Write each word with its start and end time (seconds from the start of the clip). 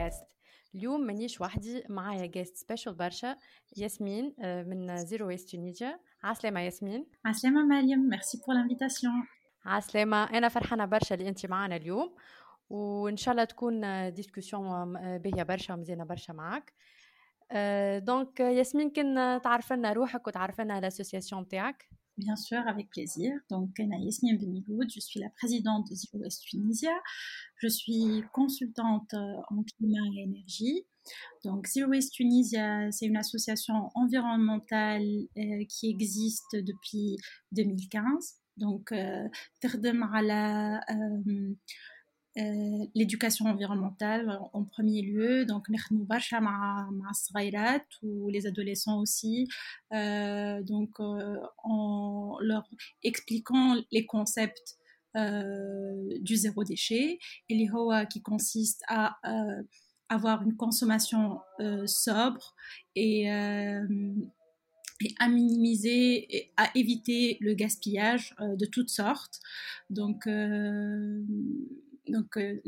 بودكاست 0.00 0.24
اليوم 0.74 1.00
مانيش 1.00 1.40
وحدي 1.40 1.84
معايا 1.88 2.26
جيست 2.26 2.56
سبيشال 2.56 2.94
برشا 2.94 3.36
ياسمين 3.76 4.34
آه، 4.42 4.62
من 4.62 4.96
زيرو 4.96 5.26
ويست 5.26 5.50
تونيجيا 5.52 6.00
عسلامة 6.22 6.60
ياسمين 6.60 7.06
عسلامة 7.24 7.64
مريم 7.64 8.08
ميرسي 8.08 8.38
بور 8.46 8.54
لانفيتاسيون 8.56 9.12
عسلامة 9.64 10.24
أنا 10.24 10.48
فرحانة 10.48 10.84
برشا 10.84 11.14
اللي 11.14 11.28
أنت 11.28 11.46
معانا 11.46 11.76
اليوم 11.76 12.14
وإن 12.70 13.16
شاء 13.16 13.32
الله 13.32 13.44
تكون 13.44 13.80
ديسكسيون 14.14 14.96
آه، 14.96 15.16
باهية 15.16 15.42
برشا 15.42 15.74
ومزيانة 15.74 16.04
برشا 16.04 16.32
معاك 16.32 16.72
دونك 18.04 18.40
آه، 18.40 18.50
ياسمين 18.50 18.90
كان 18.90 19.40
تعرف 19.40 19.72
لنا 19.72 19.92
روحك 19.92 20.26
وتعرف 20.26 20.60
لنا 20.60 20.78
الاسوسياسيون 20.78 21.48
تاعك 21.48 21.88
Bien 22.16 22.36
sûr, 22.36 22.58
avec 22.66 22.90
plaisir. 22.90 23.32
Donc, 23.50 23.78
Anaïs 23.80 24.20
je 24.22 25.00
suis 25.00 25.20
la 25.20 25.30
présidente 25.30 25.88
de 25.90 25.94
Zero 25.94 26.18
West 26.18 26.42
Tunisia. 26.42 26.90
Je 27.56 27.68
suis 27.68 28.22
consultante 28.34 29.12
euh, 29.14 29.18
en 29.50 29.62
climat 29.62 30.00
et 30.16 30.22
énergie. 30.24 30.84
Donc, 31.44 31.66
Zero 31.66 31.90
West 31.90 32.12
Tunisia, 32.12 32.90
c'est 32.90 33.06
une 33.06 33.16
association 33.16 33.90
environnementale 33.94 35.06
euh, 35.38 35.64
qui 35.68 35.88
existe 35.90 36.54
depuis 36.56 37.16
2015. 37.52 38.02
Donc, 38.58 38.92
euh, 38.92 39.26
euh, 42.36 42.86
l'éducation 42.94 43.46
environnementale 43.46 44.28
euh, 44.30 44.46
en 44.52 44.62
premier 44.62 45.02
lieu 45.02 45.44
donc 45.46 45.66
ou 48.02 48.28
les 48.28 48.46
adolescents 48.46 49.00
aussi 49.00 49.48
euh, 49.92 50.62
donc 50.62 51.00
en 51.00 52.38
leur 52.40 52.70
expliquant 53.02 53.74
les 53.90 54.06
concepts 54.06 54.78
du 55.16 56.36
zéro 56.36 56.62
déchet 56.62 57.18
et 57.48 57.68
qui 58.12 58.22
consiste 58.22 58.84
à 58.86 59.18
avoir 60.08 60.42
une 60.44 60.54
consommation 60.54 61.40
sobre 61.86 62.54
et, 62.94 63.22
et 63.22 65.10
à 65.18 65.28
minimiser 65.28 66.36
et 66.36 66.52
à 66.56 66.70
éviter 66.76 67.38
le 67.40 67.54
gaspillage 67.54 68.36
de 68.38 68.66
toutes 68.66 68.90
sortes 68.90 69.40
donc 69.90 70.28
donc, 72.08 72.36
euh, 72.36 72.60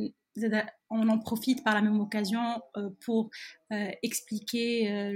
on 0.89 1.09
en 1.09 1.19
profite 1.19 1.63
par 1.63 1.75
la 1.75 1.83
même 1.83 2.01
occasion 2.01 2.41
euh, 2.77 2.89
pour 3.05 3.29
euh, 3.73 3.89
expliquer 4.03 5.13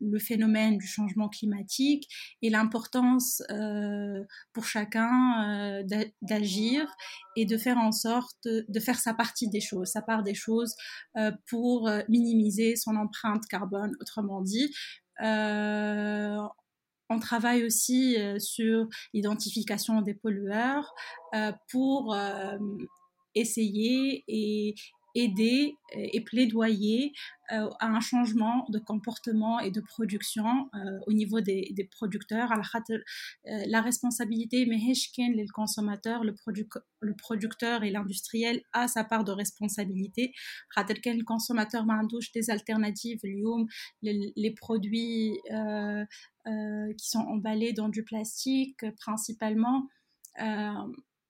le 0.00 0.18
phénomène 0.20 0.78
du 0.78 0.86
changement 0.86 1.28
climatique 1.28 2.08
et 2.42 2.50
l'importance 2.50 3.42
pour 4.52 4.64
chacun 4.66 5.82
d'agir 6.22 6.92
et 7.36 7.44
de 7.44 7.56
faire 7.56 7.78
en 7.78 7.90
sorte 7.92 8.46
de 8.46 8.80
faire 8.80 8.98
sa 9.00 9.14
partie 9.14 9.48
des 9.48 9.60
choses, 9.60 9.88
sa 9.88 10.02
part 10.02 10.22
des 10.22 10.34
choses 10.34 10.74
pour 11.48 11.90
minimiser 12.08 12.76
son 12.76 12.94
empreinte 12.96 13.44
carbone, 13.46 13.94
autrement 14.00 14.42
dit. 14.42 14.72
on 15.20 17.18
travaille 17.20 17.64
aussi 17.64 18.16
sur 18.38 18.88
l'identification 19.12 20.02
des 20.02 20.14
pollueurs 20.14 20.94
pour 21.70 22.16
essayer 23.34 24.24
et 24.28 24.74
aider 25.14 25.76
euh, 25.94 26.00
et 26.14 26.22
plaidoyer 26.22 27.12
euh, 27.52 27.68
à 27.80 27.88
un 27.88 28.00
changement 28.00 28.64
de 28.70 28.78
comportement 28.78 29.60
et 29.60 29.70
de 29.70 29.82
production 29.82 30.70
euh, 30.74 30.78
au 31.06 31.12
niveau 31.12 31.42
des, 31.42 31.68
des 31.72 31.84
producteurs. 31.84 32.50
La 33.44 33.82
responsabilité, 33.82 34.64
mais 34.64 34.76
le, 34.78 35.52
consommateur, 35.52 36.24
le 36.24 36.34
producteur 37.14 37.84
et 37.84 37.90
l'industriel 37.90 38.62
a 38.72 38.88
sa 38.88 39.04
part 39.04 39.24
de 39.24 39.32
responsabilité. 39.32 40.32
Le 40.78 41.24
consommateur 41.24 41.84
mandouche 41.84 42.32
des 42.32 42.48
alternatives, 42.48 43.20
les 44.02 44.50
produits 44.52 45.32
qui 45.50 47.04
sont 47.10 47.18
emballés 47.28 47.74
dans 47.74 47.90
du 47.90 48.02
plastique 48.02 48.80
principalement. 48.98 49.88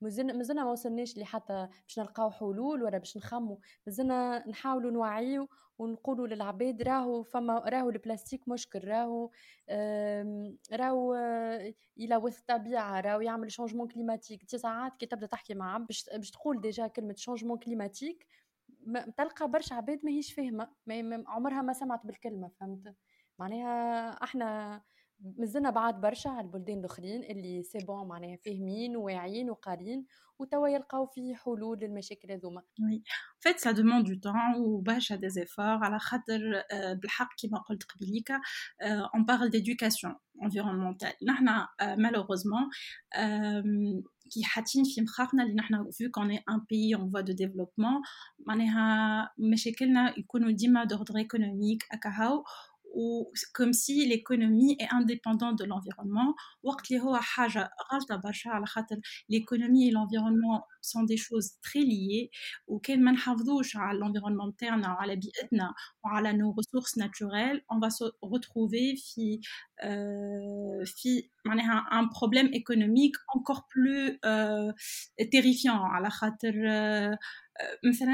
مازلنا 0.00 0.32
مازلنا 0.32 0.64
ما 0.64 0.70
وصلناش 0.72 1.18
لحتى 1.18 1.68
باش 1.86 1.98
نلقاو 1.98 2.30
حلول 2.30 2.82
ولا 2.82 2.98
باش 2.98 3.16
نخموا 3.16 3.56
مازلنا 3.86 4.48
نحاولوا 4.48 4.90
نوعيو 4.90 5.48
ونقولوا 5.78 6.26
للعباد 6.26 6.82
راهو 6.82 7.22
فما 7.22 7.58
راهو 7.58 7.90
البلاستيك 7.90 8.48
مشكل 8.48 8.84
راهو 8.88 9.30
راهو 10.72 11.14
يلوث 11.96 12.36
آه، 12.38 12.40
الطبيعه 12.40 13.00
راهو 13.00 13.20
يعمل 13.20 13.52
شونجمون 13.52 13.88
كليماتيك 13.88 14.44
تي 14.44 14.58
ساعات 14.58 14.96
كي 14.96 15.06
تبدا 15.06 15.26
تحكي 15.26 15.54
مع 15.54 15.74
عبد 15.74 15.86
باش 15.86 16.30
تقول 16.30 16.60
ديجا 16.60 16.86
كلمه 16.86 17.14
شونجمون 17.16 17.58
كليماتيك 17.58 18.26
تلقى 19.18 19.50
برشا 19.50 19.74
عباد 19.76 20.00
ماهيش 20.04 20.32
فاهمه 20.32 20.68
عمرها 21.26 21.62
ما 21.62 21.72
سمعت 21.72 22.06
بالكلمه 22.06 22.48
فهمت 22.60 22.94
معناها 23.38 24.08
احنا 24.24 24.80
مزلنا 25.20 25.70
بعد 25.70 26.00
برشا 26.00 26.30
على 26.30 26.46
البلدان 26.46 26.78
الاخرين 26.78 27.22
اللي 27.24 27.62
سي 27.62 27.78
بون 27.78 28.08
معناها 28.08 28.36
فاهمين 28.44 28.96
وواعيين 28.96 29.50
وقارين 29.50 30.06
وتوا 30.38 30.68
يلقاو 30.68 31.06
في 31.06 31.34
حلول 31.34 31.78
للمشاكل 31.78 32.32
هذوما 32.32 32.62
وي 32.84 33.02
فات 33.40 33.58
سا 33.58 33.70
دوموند 33.70 34.06
دو 34.10 34.20
تان 34.20 34.54
وبرشا 34.60 35.14
دي 35.16 35.28
زيفور 35.28 35.64
على 35.84 35.98
خاطر 35.98 36.40
آه، 36.72 36.92
بالحق 36.92 37.28
كيما 37.38 37.58
قلت 37.58 37.82
قبليك 37.82 38.32
اون 39.14 39.24
بارل 39.24 39.50
ديدوكاسيون 39.50 40.14
انفيرونمونتال 40.42 41.12
نحن 41.28 41.48
آه، 41.48 41.66
مالوغوزمون 41.80 42.62
كي 44.34 44.42
حاطين 44.44 44.84
في 44.84 45.00
مخاخنا 45.00 45.42
اللي 45.42 45.54
نحن 45.54 45.90
فيو 45.90 46.10
كون 46.10 46.30
ان 46.32 46.40
بي 46.68 46.94
اون 46.94 47.10
فوا 47.10 47.20
دو 47.20 47.32
ديفلوبمون 47.32 47.92
معناها 48.46 49.30
مشاكلنا 49.52 50.18
يكونوا 50.18 50.50
ديما 50.50 50.84
دوردر 50.84 51.16
ايكونوميك 51.16 51.82
اكاهاو 51.92 52.44
ou 52.94 53.30
comme 53.54 53.72
si 53.72 54.06
l'économie 54.06 54.76
est 54.78 54.88
indépendante 54.92 55.58
de 55.58 55.64
l'environnement 55.64 56.34
l'économie 59.28 59.88
et 59.88 59.90
l'environnement 59.90 60.66
sont 60.80 61.02
des 61.02 61.16
choses 61.16 61.52
très 61.62 61.80
liées 61.80 62.30
auxquelles 62.66 63.00
man 63.00 63.16
à 63.78 63.94
l'environnement 63.94 64.46
interne 64.48 64.84
à 64.84 66.20
la 66.22 66.32
nos 66.32 66.52
ressources 66.52 66.96
naturelles 66.96 67.62
on 67.68 67.78
va 67.78 67.90
se 67.90 68.04
retrouver 68.22 68.96
fi, 68.96 69.40
euh, 69.84 70.84
un 71.44 72.08
problème 72.08 72.48
économique 72.52 73.16
encore 73.34 73.66
plus 73.68 74.18
euh, 74.24 74.72
terrifiant 75.30 75.82
Monsieur 77.82 78.06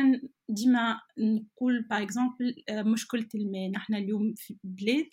Dima 0.48 1.00
nous 1.16 1.46
par 1.88 1.98
exemple, 1.98 2.42
nous 2.68 2.96
sommes 2.96 3.06
collés 3.08 3.26
mais 3.50 3.70
nous 3.90 4.34
sommes 4.36 4.56
liés. 4.78 5.08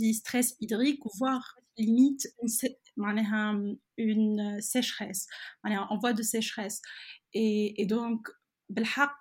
En 0.00 0.12
stress 0.12 0.56
hydrique, 0.60 1.00
voire 1.18 1.54
limite, 1.78 2.26
une 3.98 4.60
sécheresse, 4.60 5.26
on 5.66 5.98
voit 5.98 6.12
de 6.12 6.22
sécheresse, 6.22 6.80
et 7.34 7.86
donc, 7.88 8.28
bel 8.68 8.86
hach 8.96 9.18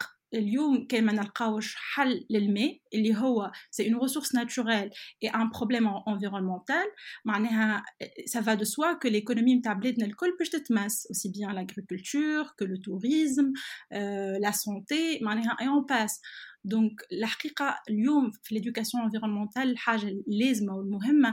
c'est 3.72 3.86
une 3.86 3.96
ressource 3.96 4.34
naturelle 4.34 4.90
et 5.22 5.30
un 5.30 5.48
problème 5.48 5.90
environnemental. 6.06 6.86
Ça 8.26 8.42
va 8.42 8.56
de 8.56 8.64
soi 8.64 8.96
que 8.96 9.08
l'économie 9.08 9.54
est 9.54 9.68
en 9.70 9.76
masse 10.70 11.08
aussi 11.10 11.30
bien 11.32 11.52
l'agriculture 11.54 12.56
que 12.58 12.64
le 12.64 12.78
tourisme, 12.78 13.52
euh, 13.94 14.38
la 14.40 14.54
santé, 14.54 15.22
et 15.22 15.68
on 15.68 15.84
passe. 15.84 16.20
Donc, 16.64 17.02
l'éducation 17.10 19.00
environnementale, 19.00 19.76
le 19.84 21.32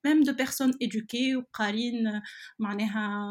ميم 0.05 0.23
دو 0.23 0.33
بيرسون 0.33 0.73
ايدوكي 0.81 1.35
وقارين 1.35 2.21
معناها 2.59 3.25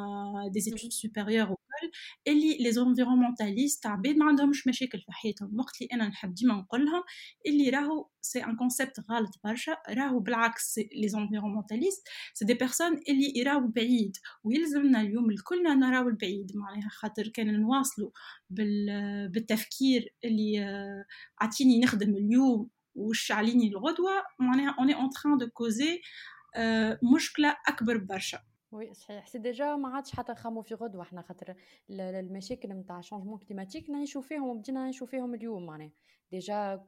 دي 0.53 0.61
زيتود 0.61 0.91
سوبيريور 0.93 1.53
وكل 1.53 1.91
اللي 2.29 2.59
لي 2.59 2.73
زونفيرومونتاليست 2.73 3.87
عباد 3.87 4.17
ما 4.17 4.25
عندهمش 4.27 4.67
مشاكل 4.67 4.99
في 4.99 5.13
حياتهم 5.13 5.59
وقت 5.61 5.83
اللي 5.83 5.89
انا 5.93 6.09
نحب 6.09 6.35
ديما 6.35 6.55
نقولها 6.55 7.05
اللي 7.47 7.71
راهو 7.71 8.09
سي 8.21 8.45
ان 8.45 8.57
كونسيبت 8.57 9.01
غلط 9.11 9.31
برشا 9.45 9.77
راهو 9.89 10.19
بالعكس 10.19 10.75
لي 10.93 11.09
زونفيرومونتاليست 11.09 12.09
سي 12.35 12.45
دي 12.45 12.55
بيرسون 12.55 12.93
اللي 13.09 13.33
يراو 13.37 13.61
بعيد 13.67 14.17
ويلزمنا 14.45 15.01
اليوم 15.01 15.31
الكلنا 15.31 15.75
نراو 15.75 16.09
البعيد 16.09 16.53
معناها 16.55 16.89
خاطر 16.89 17.29
كان 17.29 17.61
نواصلوا 17.61 18.11
بالتفكير 19.31 20.15
اللي 20.25 20.61
آه، 20.65 21.05
عطيني 21.41 21.81
نخدم 21.81 22.11
اليوم 22.11 22.69
ou 22.99 23.13
chaligne 23.15 23.71
redoit, 23.85 24.23
on 24.51 24.57
est 24.63 24.71
on 24.81 24.85
est 24.93 24.99
en 25.05 25.09
train 25.09 25.37
de 25.37 25.47
causer 25.61 25.93
مشكلة 27.15 27.53
euh, 27.53 27.71
akbar 27.73 27.99
barsha. 27.99 28.39
وي 28.73 28.95
صحيح 28.95 29.27
سي 29.27 29.39
ديجا 29.39 29.77
ما 29.77 29.89
عادش 29.89 30.13
حتى 30.13 30.33
نخمو 30.33 30.63
في 30.63 30.75
غدوه 30.75 31.05
حنا 31.05 31.23
خاطر 31.23 31.55
المشاكل 31.91 32.69
نتاع 32.69 33.01
شونجمون 33.01 33.39
كليماتيك 33.39 33.91
نعيشو 33.91 34.21
فيهم 34.21 34.49
وبدينا 34.49 34.81
نعيشو 34.81 35.07
فيهم 35.07 35.35
اليوم 35.35 35.67
معناها 35.67 35.91
ديجا 36.31 36.85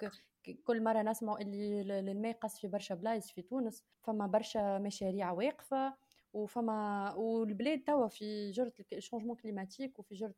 كل 0.65 0.83
مره 0.85 1.03
نسمعوا 1.03 1.39
اللي 1.41 2.01
الماء 2.01 2.33
قص 2.39 2.61
في 2.61 2.69
برشا 2.69 2.95
بلايص 2.95 3.31
في 3.31 3.43
تونس 3.43 3.85
فما 4.03 4.27
برشا 4.27 4.79
مشاريع 4.79 5.31
واقفه 5.33 5.95
وفما 6.33 7.13
والبلاد 7.15 7.83
توا 7.87 8.09
في 8.09 8.51
جرة 8.51 8.73
الشونجمون 8.93 9.37
كليماتيك 9.37 9.99
وفي 9.99 10.15
جرة 10.15 10.35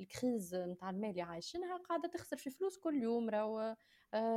الكريز 0.00 0.54
نتاع 0.54 0.90
المال 0.90 1.10
اللي 1.10 1.22
عايشينها 1.22 1.76
قاعدة 1.88 2.08
تخسر 2.08 2.36
في 2.36 2.50
فلوس 2.50 2.78
كل 2.78 3.02
يوم 3.02 3.30
راهو 3.30 3.76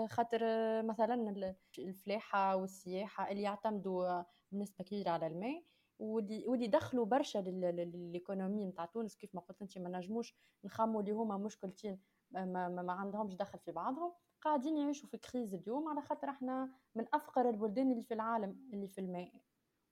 خاطر 0.07 0.41
مثلا 0.83 1.33
الفلاحة 1.79 2.55
والسياحة 2.55 3.31
اللي 3.31 3.41
يعتمدوا 3.41 4.23
بنسبة 4.51 4.83
كبيرة 4.85 5.09
على 5.09 5.27
الماء 5.27 5.63
واللي 5.99 6.47
ودي 6.47 6.67
دخلوا 6.67 7.05
برشا 7.05 7.37
للايكونومي 7.39 8.65
نتاع 8.65 8.85
تونس 8.85 9.15
كيف 9.15 9.35
ما 9.35 9.41
قلت 9.41 9.61
انت 9.61 9.77
ما 9.77 9.89
نجموش 9.97 10.35
نخموا 10.65 11.01
اللي 11.01 11.11
هما 11.11 11.37
مشكلتين 11.37 11.99
ما, 12.31 12.45
ما, 12.85 12.93
عندهمش 12.93 13.35
دخل 13.35 13.59
في 13.59 13.71
بعضهم 13.71 14.13
قاعدين 14.41 14.77
يعيشوا 14.77 15.09
في 15.09 15.17
كريز 15.17 15.53
اليوم 15.53 15.89
على 15.89 16.01
خاطر 16.01 16.29
احنا 16.29 16.69
من 16.95 17.05
افقر 17.13 17.49
البلدان 17.49 17.91
اللي 17.91 18.03
في 18.03 18.13
العالم 18.13 18.69
اللي 18.73 18.87
في 18.87 19.01
الماء 19.01 19.31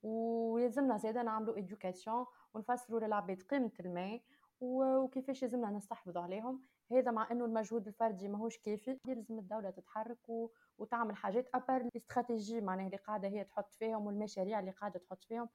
ولازمنا 0.02 0.96
زادا 0.98 1.22
نعملوا 1.22 1.54
education 1.56 2.26
ونفسروا 2.54 3.00
للعباد 3.00 3.42
قيمه 3.42 3.70
الماء 3.80 4.20
وكيفاش 4.60 5.42
لازمنا 5.42 5.70
نستحفظوا 5.70 6.22
عليهم 6.22 6.60
هذا 6.92 7.10
مع 7.10 7.28
انه 7.30 7.44
المجهود 7.44 7.86
الفردي 7.86 8.28
ماهوش 8.28 8.58
كافي 8.58 8.98
يلزم 9.08 9.38
الدوله 9.38 9.70
تتحرك 9.70 10.28
و... 10.28 10.48
وتعمل 10.78 11.16
حاجات 11.16 11.48
ابر 11.54 11.76
الاستراتيجي 11.76 12.60
معناها 12.60 12.86
اللي 12.86 12.98
قاعده 13.06 13.28
هي 13.28 13.44
تحط 13.44 13.72
فيهم 13.74 14.06
والمشاريع 14.06 14.60
اللي 14.60 14.70
قاعده 14.70 14.98
تحط 15.00 15.24
فيهم 15.24 15.48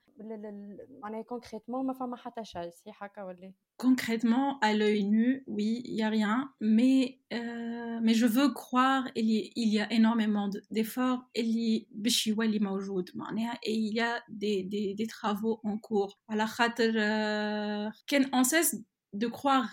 معناها 1.02 1.22
كونكريتمون 1.22 1.86
ما 1.86 1.94
فما 1.94 2.16
حتى 2.18 2.44
شيء 2.46 2.70
صحيح 2.70 3.04
هكا 3.04 3.24
ولا 3.24 3.52
Concrètement, 3.84 4.58
à 4.62 4.74
l'œil 4.76 5.04
nu, 5.16 5.44
oui, 5.48 5.82
il 5.86 5.96
n'y 5.96 6.04
a 6.04 6.10
rien, 6.18 6.38
mais, 6.60 7.18
euh, 7.34 8.00
mais 8.06 8.14
je 8.14 8.28
veux 8.28 8.50
croire 8.62 9.12
qu'il 9.14 9.72
y 9.78 9.80
a 9.80 9.92
énormément 9.92 10.48
d'efforts 10.70 11.22
et 11.34 11.42
il 11.44 11.88
y 13.98 14.00
a 14.12 14.14
des, 14.30 14.64
des, 14.74 14.94
des 14.94 15.08
travaux 15.08 15.60
en 15.64 15.78
cours. 15.80 16.20
À 16.28 16.36
la 16.36 16.46
on 16.46 16.50
euh، 16.86 17.90
cesse 18.44 18.76
de 19.14 19.28
croire 19.38 19.66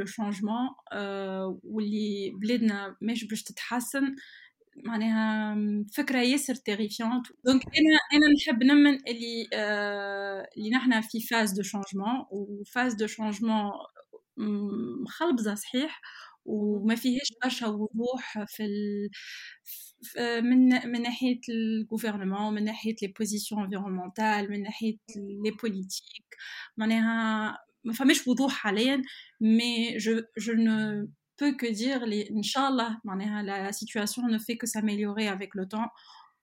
le 0.00 0.06
changement, 0.16 0.64
ou 1.72 1.78
les 1.78 2.32
bleds, 2.42 2.66
mais 3.00 3.14
je 3.14 3.28
peux 3.28 3.36
te 3.36 3.52
معناها 4.76 5.56
فكره 5.94 6.18
ياسر 6.22 6.54
تيريفيونت 6.54 7.26
دونك 7.44 7.62
انا 7.64 7.98
انا 8.12 8.32
نحب 8.40 8.62
نمن 8.62 8.98
اللي 9.08 9.46
آه، 9.54 10.46
اللي 10.56 10.70
نحنا 10.70 11.00
في 11.00 11.20
فاز 11.20 11.52
دو 11.52 11.62
شانجمون 11.62 12.26
وفاز 12.30 12.94
دو 12.94 13.06
شانجمون 13.06 13.62
مخلبزه 15.02 15.54
صحيح 15.54 16.00
وما 16.44 16.94
فيهاش 16.94 17.32
برشا 17.44 17.66
وضوح 17.66 18.44
في 18.48 18.62
ال... 18.62 19.08
من 20.44 20.68
من 20.90 21.02
ناحيه 21.02 21.40
الغوفرنمون 21.48 22.54
من 22.54 22.64
ناحيه 22.64 22.94
لي 23.02 23.08
بوزيسيون 23.08 23.62
انفيرونمونتال 23.62 24.50
من 24.50 24.62
ناحيه 24.62 24.96
لي 25.16 25.50
بوليتيك 25.62 26.36
معناها 26.76 27.56
ما 27.84 27.92
فماش 27.92 28.28
وضوح 28.28 28.52
حاليا 28.52 29.02
مي 29.40 29.96
جو 29.96 30.22
جو 30.38 30.52
نو 30.54 31.08
peut 31.40 31.52
que 31.56 31.64
dire 31.66 32.04
les 32.04 32.30
Inch'Allah, 32.36 32.98
la 33.42 33.72
situation 33.72 34.24
ne 34.26 34.38
fait 34.38 34.58
que 34.58 34.66
s'améliorer 34.66 35.26
avec 35.26 35.54
le 35.54 35.66
temps 35.66 35.88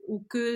ou 0.07 0.25
que 0.27 0.55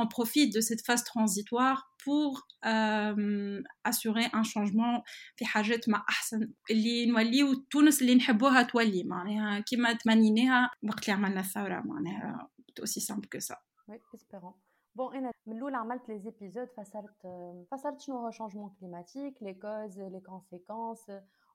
on 0.00 0.06
profite 0.06 0.54
de 0.54 0.60
cette 0.60 0.82
phase 0.86 1.02
transitoire 1.02 1.90
pour 2.04 2.46
euh, 2.66 3.60
assurer 3.82 4.26
un 4.32 4.44
changement 4.44 5.02
في 5.36 5.44
حاجات 5.44 5.88
ما 5.88 6.02
احسن 6.08 6.52
اللي 6.70 7.06
نوليو 7.06 7.54
تونس 7.54 8.02
اللي 8.02 8.14
نحبوها 8.14 8.62
تولي 8.62 9.04
معناها 9.04 9.60
كيما 9.60 9.92
تمنيناها 9.92 10.70
وقت 10.84 11.02
اللي 11.08 11.12
عملنا 11.12 11.40
الثوره 11.40 11.80
معناها 11.84 12.48
aussi 12.80 13.00
simple 13.00 13.28
que 13.28 13.40
ça 13.40 13.56
oui 13.88 13.96
espérons 14.14 14.54
Bon, 14.96 15.08
Anna, 15.12 15.30
من 15.46 15.56
الأول 15.56 16.00
les 16.08 16.28
épisodes 16.28 16.70
face 16.76 16.94
à 16.94 16.98
euh, 17.24 17.96
ce 17.98 18.10
هو 18.10 18.30
changement 18.30 18.68
climatique, 18.78 19.36
les 19.40 19.56
causes, 19.64 19.96
les 20.14 20.22
conséquences, 20.32 21.06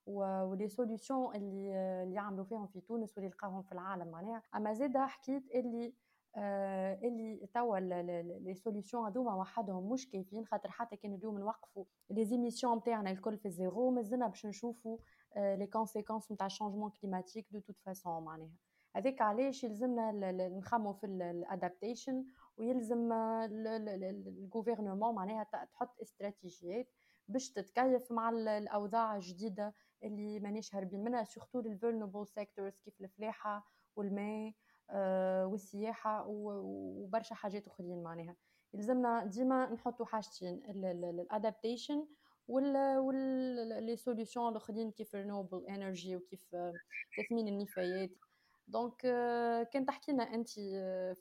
ولي 0.05 0.67
سوليسيون 0.67 1.35
اللي 1.35 1.73
اللي 2.03 2.19
عملوا 2.19 2.45
فيهم 2.45 2.67
في 2.67 2.81
تونس 2.81 3.17
واللي 3.17 3.29
لقاهم 3.29 3.61
في 3.61 3.71
العالم 3.71 4.07
معناها 4.07 4.43
اما 4.55 4.73
زيد 4.73 4.97
حكيت 4.97 5.43
اللي 5.55 5.93
اللي 7.07 7.47
توا 7.53 7.77
لي 7.79 8.53
سوليسيون 8.55 9.05
هذوما 9.09 9.35
وحدهم 9.35 9.91
مش 9.91 10.09
كافيين 10.09 10.45
خاطر 10.45 10.69
حتى 10.71 10.95
كان 10.95 11.13
اليوم 11.13 11.39
نوقفوا 11.39 11.85
لي 12.09 12.25
زيميسيون 12.25 12.77
نتاعنا 12.77 13.11
الكل 13.11 13.37
في 13.37 13.45
الزيرو 13.47 13.91
مازلنا 13.91 14.27
باش 14.27 14.45
نشوفوا 14.45 14.97
لي 15.37 15.67
كونسيكونس 15.73 16.31
نتاع 16.31 16.45
الشونجمون 16.45 16.91
كليماتيك 17.01 17.47
دو 17.51 17.59
توت 17.59 17.79
فاسون 17.79 18.23
معناها 18.23 18.49
هذاك 18.95 19.21
علاش 19.21 19.63
يلزمنا 19.63 20.11
نخمو 20.47 20.93
في 20.93 21.05
الادابتيشن 21.05 22.25
ويلزم 22.57 23.11
الجوفرنمون 23.13 25.15
معناها 25.15 25.43
تحط 25.73 25.99
استراتيجيات 26.01 26.87
باش 27.27 27.51
تتكيف 27.51 28.11
مع 28.11 28.29
الاوضاع 28.29 29.15
الجديده 29.15 29.73
اللي 30.03 30.39
مانيش 30.39 30.75
هاربين 30.75 31.03
منها 31.03 31.23
سورتو 31.23 31.61
للفولنبل 31.61 32.27
سيكتورز 32.27 32.77
كيف 32.85 33.01
الفلاحه 33.01 33.67
والماء 33.95 34.53
آه، 34.89 35.45
والسياحه 35.45 36.25
وبرشا 36.27 37.35
حاجات 37.35 37.67
اخرين 37.67 38.03
معناها 38.03 38.35
يلزمنا 38.73 39.25
ديما 39.25 39.73
نحطوا 39.73 40.05
حاجتين 40.05 40.61
الادابتيشن 40.69 42.07
وال 42.47 42.97
وال 42.97 43.83
لي 43.83 43.95
سوليوشن 43.95 44.41
الاخرين 44.47 44.91
كيف 44.91 45.15
رينوبل 45.15 45.65
انرجي 45.69 46.15
وكيف 46.15 46.55
آه، 46.55 46.73
تثمين 47.17 47.47
النفايات 47.47 48.11
دونك 48.67 49.05
آه، 49.05 49.63
كان 49.63 49.85
تحكي 49.85 50.11
لنا 50.11 50.23
انت 50.23 50.49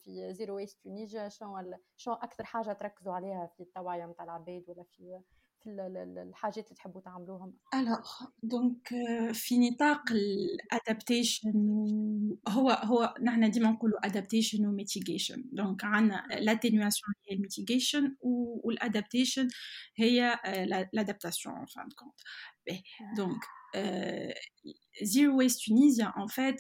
في 0.03 0.29
زيرو 0.35 0.55
ويست 0.57 0.85
تونيجيا 0.85 1.29
شنو 1.29 1.73
شنو 1.97 2.15
اكثر 2.15 2.45
حاجه 2.45 2.73
تركزوا 2.73 3.13
عليها 3.13 3.47
في 3.57 3.63
التوعيه 3.63 4.07
نتاع 4.07 4.25
العباد 4.25 4.65
ولا 4.69 4.83
في 4.83 5.21
في 5.65 5.71
الحاجات 6.29 6.65
اللي 6.65 6.77
تحبوا 6.77 7.01
تعملوهم 7.01 7.57
الوغ 7.75 8.07
دونك 8.43 8.89
في 9.33 9.59
نطاق 9.71 10.03
الادابتيشن 10.13 11.53
هو 12.49 12.71
هو 12.71 13.15
نحن 13.23 13.51
ديما 13.51 13.71
نقولوا 13.71 14.07
ادابتيشن 14.07 14.67
وميتيجيشن 14.67 15.45
دونك 15.53 15.85
عندنا 15.85 16.27
لاتينواسيون 16.31 17.15
هي 17.31 17.37
الميتيجيشن 17.37 18.17
والادابتيشن 18.65 19.49
هي 19.97 20.39
لادابتاسيون 20.93 21.55
ان 21.59 21.67
فان 21.67 21.89
كونت 21.97 22.21
دونك 23.17 23.41
Zero 25.15 25.33
Waste 25.41 25.61
Tunisia, 25.67 26.07
en 26.17 26.27
fait, 26.27 26.59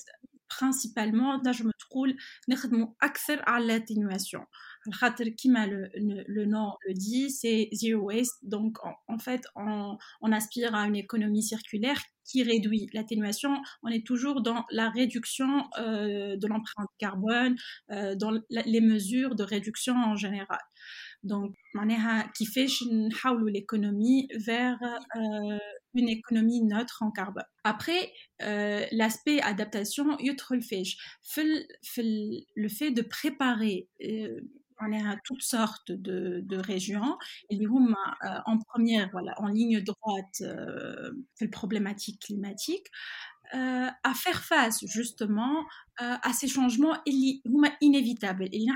principalement 0.49 1.39
là 1.45 1.53
je 1.53 1.63
me 1.63 1.71
trouve 1.89 2.09
accès 3.01 3.39
à 3.47 3.59
l'atténuation 3.61 4.45
خاطر 5.01 5.25
le 6.39 6.45
nom 6.55 6.69
le 6.89 6.95
dit 6.95 7.31
c'est 7.31 7.69
zero 7.81 8.03
waste 8.09 8.39
donc 8.55 8.73
en, 9.13 9.19
fait 9.19 9.43
on, 10.23 10.33
aspire 10.33 10.75
à 10.75 10.83
une 10.89 10.97
économie 10.97 11.43
circulaire 11.43 12.01
qui 12.29 12.39
réduit 12.43 12.85
l'atténuation 12.97 13.53
on 13.83 13.89
est 13.89 14.05
toujours 14.11 14.39
dans 14.49 14.61
la 14.71 14.87
réduction 14.91 15.51
euh, 15.59 16.37
de 16.43 16.47
l'empreinte 16.51 16.89
carbone 16.99 17.55
euh, 17.91 18.15
dans 18.15 18.33
les 18.75 18.81
mesures 18.81 19.35
de 19.35 19.43
réduction 19.55 19.97
en 20.11 20.15
général 20.17 20.63
donc, 21.25 21.55
qui 22.37 22.47
fait 22.47 22.67
l'économie 23.51 24.29
vers 24.37 24.79
euh, 25.17 25.59
une 25.95 26.09
économie 26.09 26.63
neutre 26.65 27.03
en 27.03 27.11
carbone. 27.11 27.45
Après, 27.65 28.13
euh, 28.43 28.87
l'aspect 28.93 29.41
adaptation, 29.41 30.17
le 30.17 30.91
fait 32.69 32.91
de 32.93 33.03
préparer 33.03 33.89
euh, 34.05 34.41
on 34.81 34.93
est 34.93 35.03
toutes 35.25 35.43
sortes 35.43 35.91
de, 35.91 36.57
régions. 36.57 37.19
Et 37.51 37.59
en 38.47 38.59
première, 38.61 39.09
voilà, 39.11 39.35
en 39.39 39.49
ligne 39.49 39.81
droite, 39.83 40.41
problématique 41.51 42.23
climatique. 42.23 42.87
Euh, 43.55 43.87
à 44.05 44.13
faire 44.15 44.43
face 44.45 44.85
justement 44.87 45.61
euh, 46.03 46.17
à 46.23 46.35
ces 46.35 46.49
changements 46.49 46.95
inévitables 47.81 48.47
et 48.53 48.67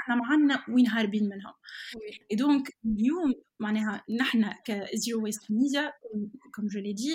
donc 2.39 2.71
Zero 4.95 5.21
Waste 5.21 5.51
Media 5.51 5.93
comme 6.55 6.71
je 6.71 6.79
l'ai 6.79 6.95
dit 6.95 7.13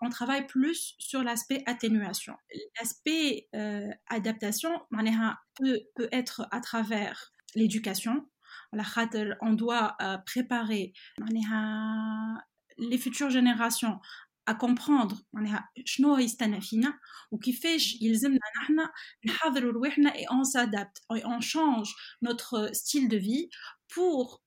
on 0.00 0.08
travaille 0.08 0.46
plus 0.46 0.94
sur 0.98 1.22
l'aspect 1.22 1.62
atténuation 1.66 2.36
l'aspect 2.80 3.48
euh, 3.54 3.86
adaptation 4.08 4.70
peut 5.60 6.08
être 6.10 6.48
à 6.52 6.60
travers 6.60 7.32
l'éducation 7.54 8.26
on 9.42 9.52
doit 9.52 9.96
préparer 10.24 10.94
les 12.78 12.98
futures 12.98 13.30
générations 13.30 13.98
à 14.46 14.54
comprendre 14.54 15.16
On 15.34 15.44
شنو 15.84 16.18
يستنى 16.18 16.60
فينا 16.60 16.98
وكيفاش 17.30 18.02
يلزمنا 18.02 18.38
نحن 18.62 18.76
نحضروا 19.26 19.72
رواحنا 19.72 20.10
et 20.16 20.26
on 20.30 20.44
s'adapte 20.44 20.98
et 21.16 21.24
on 21.26 21.40
change 21.52 21.90
notre 22.22 22.70
style 22.74 23.08
de 23.08 23.16
vie 23.16 23.48
pour 23.94 24.43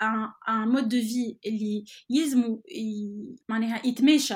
un, 0.00 0.66
mode 0.66 0.88
de 0.88 0.98
vie 0.98 1.38
qui 1.42 1.84
yizmu 2.08 2.62
معناها 3.48 3.82
يتماشى 3.86 4.34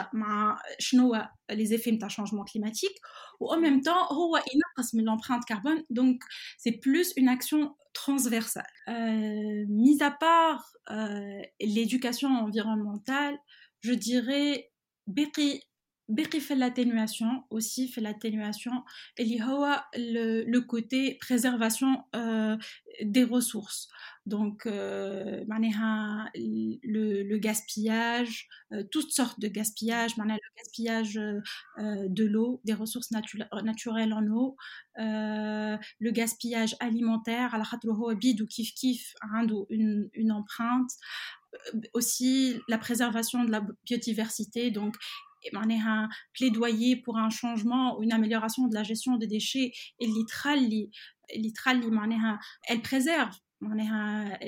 les 1.50 1.74
effets 1.74 1.92
d'un 1.92 2.08
changement 2.08 2.44
climatique 2.44 2.96
ou 3.40 3.48
en 3.50 3.58
même 3.60 3.80
temps 3.82 4.08
l'empreinte 4.94 5.44
carbone 5.44 5.82
donc 5.90 6.22
c'est 6.58 6.72
plus 6.72 7.12
une 7.16 7.28
action 7.28 7.76
transversale 7.92 8.64
euh, 8.88 9.64
mis 9.68 10.02
à 10.02 10.10
part 10.10 10.64
euh, 10.90 11.42
l'éducation 11.60 12.28
environnementale 12.46 13.36
je 13.82 13.92
dirais 13.92 14.70
aussi 16.08 16.40
fait 16.40 16.56
l'atténuation 16.56 17.44
aussi 17.50 17.88
fait 17.88 18.00
l'atténuation 18.00 18.82
اللي 19.20 19.38
le 20.46 20.60
côté 20.60 21.18
préservation 21.20 22.02
euh, 22.16 22.56
des 23.04 23.24
ressources 23.24 23.88
donc 24.26 24.66
euh, 24.66 25.44
le, 27.24 27.38
gaspillage 27.38 28.48
euh, 28.72 28.82
toutes 28.92 29.12
sortes 29.12 29.40
de 29.40 29.48
gaspillage 29.48 30.12
le 30.16 30.50
gaspillage 30.58 31.14
de 32.18 32.24
l'eau 32.32 32.60
des 32.64 32.74
ressources 32.82 33.10
naturelles 33.72 34.12
en 34.20 34.26
eau 34.36 34.56
le 34.98 36.10
gaspillage 36.10 36.74
alimentaire 36.80 37.54
على 37.54 37.64
خاطر 37.64 38.12
bidou 38.14 38.46
kif 38.46 38.74
kif 38.74 39.14
hein, 39.22 39.46
une, 39.70 40.08
une 40.14 40.32
empreinte 40.32 40.90
aussi 41.92 42.58
la 42.68 42.78
préservation 42.78 43.44
de 43.44 43.50
la 43.50 43.60
biodiversité 43.88 44.70
donc 44.70 44.94
plaidoyer 46.32 46.96
pour 46.96 47.16
un 47.18 47.30
changement 47.30 47.96
ou 47.98 48.02
une 48.02 48.12
amélioration 48.12 48.66
de 48.68 48.74
la 48.74 48.82
gestion 48.82 49.16
des 49.16 49.26
déchets 49.26 49.72
et 50.00 50.08
تخلي 50.30 50.90
elle 52.68 52.82
préserve 52.82 53.30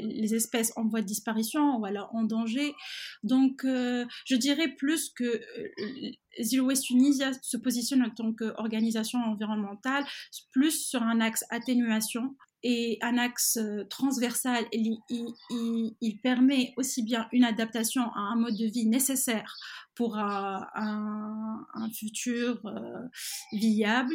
les 0.03 0.35
espèces 0.35 0.73
en 0.77 0.85
voie 0.89 1.01
de 1.03 1.07
disparition 1.07 1.77
ou 1.77 1.85
alors 1.87 2.11
en 2.15 2.25
danger 2.25 2.75
donc 3.23 3.65
euh, 3.65 4.05
je 4.27 4.35
dirais 4.37 4.69
plus 4.81 5.11
que 5.19 5.25
euh, 5.25 6.43
Zero 6.43 6.73
Tunisia 6.73 7.31
se 7.43 7.57
positionne 7.57 8.03
en 8.03 8.11
tant 8.11 8.33
qu'organisation 8.33 9.21
environnementale 9.33 10.05
plus 10.51 10.77
sur 10.91 11.01
un 11.03 11.21
axe 11.21 11.45
atténuation 11.51 12.37
et 12.64 12.99
un 13.02 13.18
axe 13.18 13.59
euh, 13.59 13.85
transversal. 13.85 14.64
Il, 14.73 16.18
permet 16.23 16.73
aussi 16.76 17.02
bien 17.04 17.28
une 17.33 17.44
adaptation 17.44 18.02
à 18.14 18.18
un 18.21 18.37
mode 18.37 18.56
de 18.56 18.64
vie 18.66 18.87
nécessaire 18.87 19.54
pour 19.94 20.16
un, 20.16 20.66
futur 21.94 22.61
euh, 22.64 22.99
viable 23.52 24.14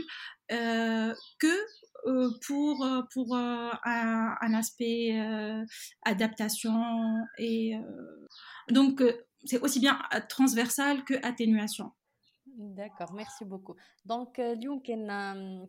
euh, 0.51 1.13
que 1.38 3.08
pour, 3.13 3.36
un, 3.36 4.53
aspect 4.56 5.15
adaptation 6.03 7.24
et 7.38 7.74
donc 8.70 9.03
c'est 9.46 9.60
aussi 9.62 9.79
bien 9.79 10.00
transversal 10.29 11.03
que 11.06 11.13
atténuation. 11.25 11.91
داكوغ 12.60 13.13
ميرسي 13.13 13.46
بوكو 13.46 13.75
دونك 14.06 14.39
اليوم 14.39 14.80
كان 14.80 15.08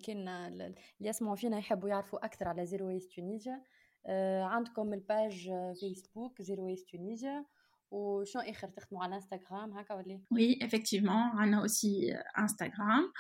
كان 0.06 0.28
اللي 0.28 0.75
يسمعوا 1.00 1.37
فينا 1.37 1.59
يحبوا 1.59 1.88
يعرفوا 1.88 2.25
اكثر 2.25 2.49
على 2.49 2.66
زيرو 2.66 2.87
ويست 2.87 3.12
تونيزيا 3.16 3.62
آه، 4.06 4.42
عندكم 4.42 4.92
الباج 4.92 5.50
فيسبوك 5.80 6.40
آه، 6.40 6.44
زيرو 6.44 6.64
ويست 6.66 6.88
تونيزيا 6.92 7.44
وشنو 7.90 8.42
اخر 8.42 8.68
تخدموا 8.68 9.04
على 9.04 9.14
انستغرام 9.14 9.73
هكا 9.78 9.94
ولا 9.94 10.20
وي 10.30 10.59
افكتيفمون 10.62 11.11
عندنا 11.12 11.61
اوسي 11.61 12.12
انستغرام 12.38 13.12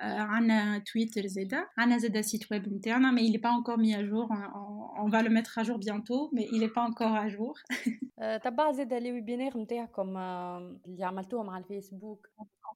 عندنا 0.00 0.78
تويتر 0.78 1.26
زيدا 1.26 1.66
عندنا 1.78 1.98
زيدا 1.98 2.22
سيت 2.22 2.52
ويب 2.52 2.72
نتاعنا 2.74 3.10
مي 3.10 3.32
il 3.32 3.40
pas 3.40 3.48
encore 3.50 3.78
mis 3.78 3.94
à 3.94 4.04
jour 4.10 4.26
on 5.02 5.08
va 5.08 5.22
le 5.22 5.30
mettre 5.36 5.52
à 5.58 5.62
jour 5.68 5.78
bientôt 5.78 6.30
mais 6.34 6.46
il 6.52 6.60
est 6.62 6.74
pas 6.78 6.84
encore 6.90 7.14
à 7.16 7.28
jour 7.28 7.54
آه، 8.18 8.36
تبع 8.36 8.72
زيدا 8.72 8.98
لي 8.98 9.12
ويبينير 9.12 9.58
نتاعكم 9.58 10.16
اللي 10.86 11.04
عملتوهم 11.04 11.50
على 11.50 11.64
الفيسبوك 11.64 12.26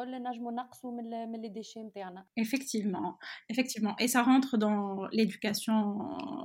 نجمو 0.00 0.50
نقصوا 0.50 0.92
من 0.92 2.22
effectivement 2.44 3.18
effectivement 3.52 3.94
et 3.98 4.06
ça 4.06 4.22
rentre 4.22 4.56
dans 4.56 5.06
l'éducation 5.16 5.78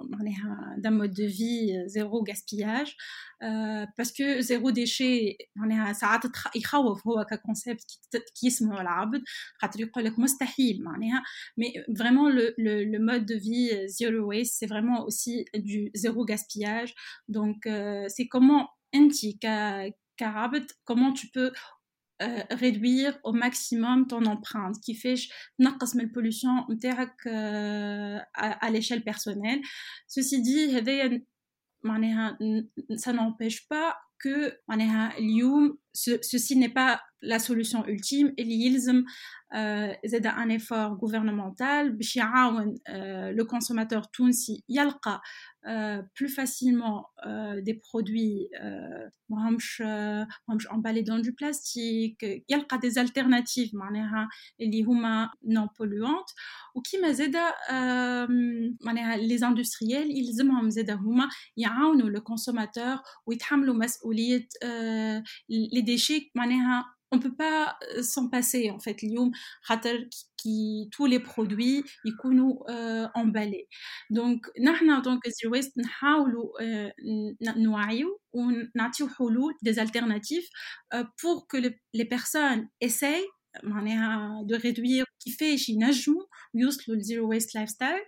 euh, 0.02 0.54
d'un 0.78 0.92
mode 1.00 1.14
de 1.14 1.26
vie 1.26 1.66
euh, 1.76 1.88
zéro 1.88 2.24
gaspillage 2.24 2.96
euh, 3.44 3.86
parce 3.98 4.12
que 4.12 4.42
zéro 4.42 4.72
déchet 4.72 5.36
معناها 5.56 5.94
ساعات 5.94 6.22
يخوف 6.56 7.08
هو 7.08 7.26
qui 7.34 8.18
كي 8.40 8.48
يسمعوا 8.48 8.82
العبد 8.82 9.22
خاطر 9.58 9.82
يقول 9.82 10.04
لك 10.06 10.20
مستحيل 10.20 10.84
معناها 10.84 11.24
mais 11.62 11.94
vraiment 12.02 12.30
le, 12.30 12.54
le, 12.58 13.00
mode 13.00 13.26
de 13.26 13.36
vie 13.36 13.88
zéro 13.88 14.24
waste 14.26 14.58
c'est 14.60 14.68
vraiment 14.70 15.04
aussi 15.06 15.46
du 15.56 15.92
zéro 15.96 16.26
gaspillage 16.26 16.94
donc 17.30 17.56
c'est 18.16 18.28
comment 18.28 18.68
انت 18.96 19.16
ك 19.42 20.66
comment 20.88 21.12
tu 21.14 21.28
peux 21.36 21.52
euh, 22.22 22.42
réduire 22.52 23.18
au 23.24 23.34
maximum 23.34 24.06
ton 24.06 24.26
empreinte 24.28 24.80
qui 24.82 24.94
fait 24.94 25.16
notre 25.58 25.84
من 25.98 26.08
pollution 26.12 26.64
euh, 26.70 28.20
à, 28.36 28.70
l'échelle 28.70 29.04
personnelle 29.04 29.60
ceci 30.08 30.44
dit 30.44 30.70
ça 32.98 33.14
n'empêche 33.14 33.68
pas 33.68 33.98
que 34.20 34.56
معناها 34.70 35.16
jour 35.20 35.76
ceci 35.94 36.56
n'est 36.58 36.70
pas 36.74 37.02
la 37.22 37.38
solution 37.40 37.86
ultime. 37.88 38.34
Il 38.38 38.52
y 38.52 38.70
a 39.54 39.94
un 40.36 40.50
effort 40.50 40.98
gouvernemental 40.98 41.90
euh, 41.96 43.32
le 43.32 43.44
consommateur 43.46 44.10
tunisi 44.10 44.64
yalqa 44.68 45.22
euh, 45.68 46.02
plus 46.16 46.28
facilement 46.28 47.08
euh, 47.28 47.62
des 47.62 47.76
produits 47.76 48.48
emballés 50.70 51.04
dans 51.04 51.20
du 51.20 51.34
plastique, 51.34 52.26
yalqa 52.50 52.78
des 52.80 52.98
alternatives 52.98 53.70
non 55.44 55.68
polluantes 55.78 56.30
ou 56.76 56.82
qui 56.82 56.98
les 57.00 57.30
industriels 59.44 60.08
ils 60.10 60.42
hum, 60.42 60.68
le 60.68 62.20
consommateur 62.20 63.04
ou 63.28 63.32
les 64.10 64.48
des 65.84 65.92
déchets 65.94 66.32
manière 66.34 66.86
on 67.12 67.20
peut 67.20 67.36
pas 67.36 67.78
euh, 67.96 68.02
s'en 68.02 68.28
passer 68.28 68.72
en 68.72 68.80
fait 68.80 68.98
qui 70.42 70.90
tous 70.92 71.06
les 71.06 71.20
produits 71.20 71.84
ils 72.06 72.14
sont 72.22 72.30
nous 72.30 72.60
emballés 73.14 73.68
euh, 74.12 74.16
donc 74.16 74.48
nous 74.58 74.74
que 75.20 75.30
zero 75.30 75.52
waste 75.54 75.78
nous 75.78 76.54
euh, 76.62 76.90
essayons 78.78 79.50
des 79.62 79.80
alternatives 79.80 80.48
pour 81.22 81.48
que 81.48 81.58
les 81.94 82.06
personnes 82.06 82.68
essayent 82.82 83.30
manière 83.62 84.40
de 84.46 84.56
réduire 84.56 85.06
qui 85.20 85.32
fait 85.32 85.58
chez 85.58 85.76
nous 85.76 86.22
le 86.56 87.00
zero 87.02 87.28
waste 87.28 87.54
lifestyle 87.54 88.02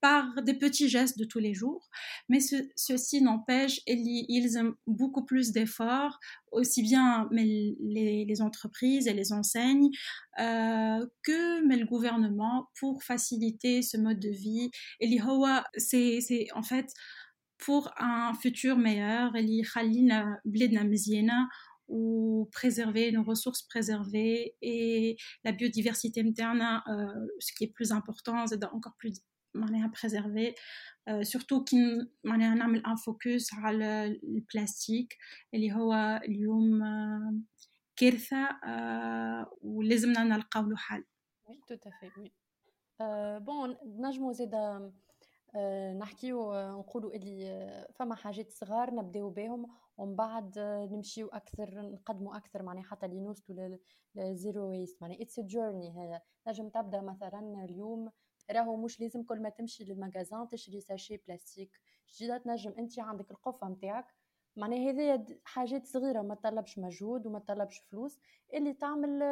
par 0.00 0.42
des 0.42 0.54
petits 0.54 0.88
gestes 0.88 1.18
de 1.18 1.24
tous 1.24 1.38
les 1.38 1.54
jours. 1.54 1.88
Mais 2.28 2.38
ceci 2.76 3.22
n'empêche, 3.22 3.80
ils 3.86 4.58
ont 4.58 4.74
beaucoup 4.86 5.24
plus 5.24 5.52
d'efforts, 5.52 6.18
aussi 6.50 6.82
bien 6.82 7.28
mais 7.30 7.44
les, 7.80 8.42
entreprises 8.42 9.06
et 9.06 9.12
les 9.14 9.32
enseignes 9.32 9.90
euh, 10.40 11.06
que 11.22 11.66
mais 11.66 11.76
le 11.76 11.84
gouvernement 11.86 12.68
pour 12.80 13.02
faciliter 13.04 13.82
ce 13.82 13.96
mode 13.96 14.18
de 14.20 14.30
vie. 14.30 14.70
Et 15.00 15.06
l'IHOA, 15.06 15.64
c'est 15.76 16.46
en 16.54 16.62
fait 16.62 16.92
pour 17.58 17.90
un 17.98 18.34
futur 18.34 18.76
meilleur, 18.76 19.36
et 19.36 19.62
ou 21.88 22.48
préserver 22.52 23.12
nos 23.12 23.22
ressources 23.22 23.62
préservées 23.64 24.54
et 24.62 25.16
la 25.44 25.52
biodiversité 25.52 26.22
interne, 26.26 26.80
euh, 26.88 26.92
ce 27.38 27.52
qui 27.52 27.64
est 27.64 27.72
plus 27.72 27.92
important, 27.92 28.46
c'est 28.46 28.64
encore 28.64 28.94
plus 28.98 29.20
معناها 29.54 29.86
بريزيرفي 30.02 30.54
سورتو 31.22 31.64
كي 31.64 32.10
معناها 32.24 32.54
نعمل 32.54 32.86
ان 32.86 32.96
فوكس 32.96 33.54
على 33.54 34.04
البلاستيك 34.06 35.18
اللي 35.54 35.72
هو 35.72 36.20
اليوم 36.28 36.80
كارثه 37.96 38.48
ولازمنا 39.62 40.24
نلقاو 40.24 40.66
له 40.70 40.76
حل 40.76 41.04
تو 41.68 41.74
تافي 41.74 42.10
وي 42.20 42.32
بون 43.40 43.76
نجمو 43.84 44.32
زاده 44.32 44.92
نحكيو 46.00 46.54
نقولوا 46.54 47.14
اللي 47.14 47.86
فما 47.94 48.14
حاجات 48.14 48.50
صغار 48.50 48.94
نبداو 48.94 49.30
بهم 49.30 49.66
ومن 49.96 50.16
بعد 50.16 50.58
نمشيو 50.92 51.28
اكثر 51.28 51.90
نقدموا 51.92 52.36
اكثر 52.36 52.62
معناها 52.62 52.82
حتى 52.84 53.06
اللي 53.06 53.34
للزيرو 54.14 54.68
ويست 54.70 55.02
معناها 55.02 55.22
اتس 55.22 55.40
جورني 55.40 55.92
هذا 55.92 56.20
نجم 56.48 56.68
تبدا 56.68 57.00
مثلا 57.00 57.64
اليوم 57.68 58.10
راهو 58.50 58.76
مش 58.76 59.00
لازم 59.00 59.22
كل 59.22 59.42
ما 59.42 59.48
تمشي 59.48 59.84
للمغازان 59.84 60.48
تشري 60.48 60.80
ساشي 60.80 61.16
بلاستيك 61.16 61.70
جديدة 62.16 62.38
تنجم 62.38 62.74
انت 62.78 62.98
عندك 62.98 63.30
القفة 63.30 63.68
نتاعك 63.68 64.06
معناها 64.56 64.90
هذه 64.90 65.26
حاجات 65.44 65.86
صغيرة 65.86 66.22
ما 66.22 66.34
تطلبش 66.34 66.78
مجهود 66.78 67.26
وما 67.26 67.38
تطلبش 67.38 67.78
فلوس 67.78 68.18
اللي 68.54 68.72
تعمل 68.72 69.22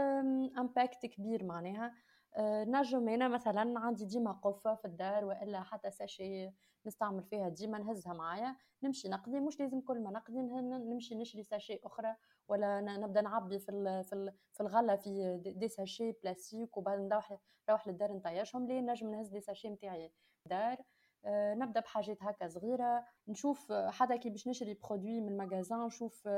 امباكت 0.58 1.06
كبير 1.06 1.44
معناها 1.44 1.94
آه، 2.36 2.64
نجم 2.64 3.08
هنا 3.08 3.28
مثلا 3.28 3.80
عندي 3.80 4.04
ديما 4.04 4.32
قفة 4.32 4.74
في 4.74 4.84
الدار 4.84 5.24
وإلا 5.24 5.62
حتى 5.62 5.90
ساشي 5.90 6.50
نستعمل 6.86 7.22
فيها 7.22 7.48
ديما 7.48 7.78
نهزها 7.78 8.12
معايا 8.12 8.56
نمشي 8.82 9.08
نقضي 9.08 9.40
مش 9.40 9.60
لازم 9.60 9.80
كل 9.80 10.00
ما 10.02 10.10
نقضي 10.10 10.38
نمشي 10.42 11.14
نشري 11.14 11.42
ساشي 11.42 11.80
أخرى 11.84 12.14
ولا 12.50 12.80
نبدا 12.80 13.20
نعبي 13.20 13.58
في 13.58 14.02
في 14.52 14.60
الغله 14.60 14.96
في 14.96 15.40
دي 15.56 15.68
ساشي 15.68 16.12
بلاستيك 16.12 16.76
وبعد 16.76 16.98
نروح 16.98 17.36
نروح 17.68 17.86
للدار 17.88 18.12
نطيشهم 18.12 18.66
ليه 18.66 18.80
نجم 18.80 19.10
نهز 19.10 19.28
دي 19.28 19.40
ساشي 19.40 19.70
نتاعي 19.70 20.12
دار 20.46 20.76
آه، 21.24 21.54
نبدا 21.54 21.80
بحاجات 21.80 22.18
هكا 22.22 22.48
صغيره 22.48 23.04
نشوف 23.28 23.72
حتى 23.72 24.18
كي 24.18 24.30
باش 24.30 24.48
نشري 24.48 24.74
برودوي 24.74 25.20
من 25.20 25.28
المغازان 25.28 25.86
نشوف 25.86 26.28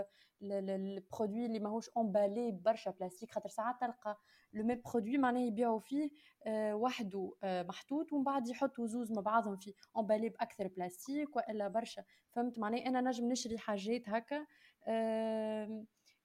البرودوي 0.42 1.46
اللي 1.46 1.58
ماهوش 1.58 1.90
امبالي 1.96 2.50
برشا 2.52 2.90
بلاستيك 2.90 3.30
خاطر 3.30 3.48
ساعات 3.48 3.80
تلقى 3.80 4.16
لو 4.52 4.64
مي 4.64 4.74
برودوي 4.74 5.18
معناه 5.18 5.40
يبيعوا 5.40 5.78
فيه 5.78 6.10
آه، 6.46 6.74
وحده 6.74 7.32
آه، 7.42 7.62
محطوط 7.62 8.12
ومن 8.12 8.24
بعد 8.24 8.48
يحطوا 8.48 8.86
زوز 8.86 9.12
مع 9.12 9.22
بعضهم 9.22 9.56
في 9.56 9.74
امبالي 9.96 10.28
باكثر 10.28 10.68
بلاستيك 10.68 11.36
والا 11.36 11.68
برشا 11.68 12.04
فهمت 12.30 12.58
معناه 12.58 12.78
انا 12.78 13.00
نجم 13.00 13.32
نشري 13.32 13.58
حاجات 13.58 14.02
هكا 14.08 14.46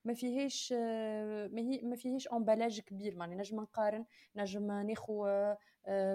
ما 0.07 0.13
فيهيش 0.13 0.73
ما 1.83 1.95
فيهيش 1.95 2.27
امبلاج 2.27 2.79
كبير 2.79 3.15
معني 3.15 3.35
نجم 3.35 3.55
نقارن 3.61 4.05
نجم 4.35 4.71
ناخو 4.71 5.25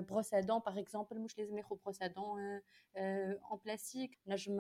بروس 0.09 0.35
ادون 0.35 0.59
باغ 0.59 0.79
اكزومبل 0.79 1.21
مش 1.21 1.39
لازم 1.39 1.57
ناخو 1.57 1.75
بروس 1.75 2.03
ادون 2.03 2.61
اون 3.51 3.61
بلاستيك 3.65 4.19
نجم 4.27 4.57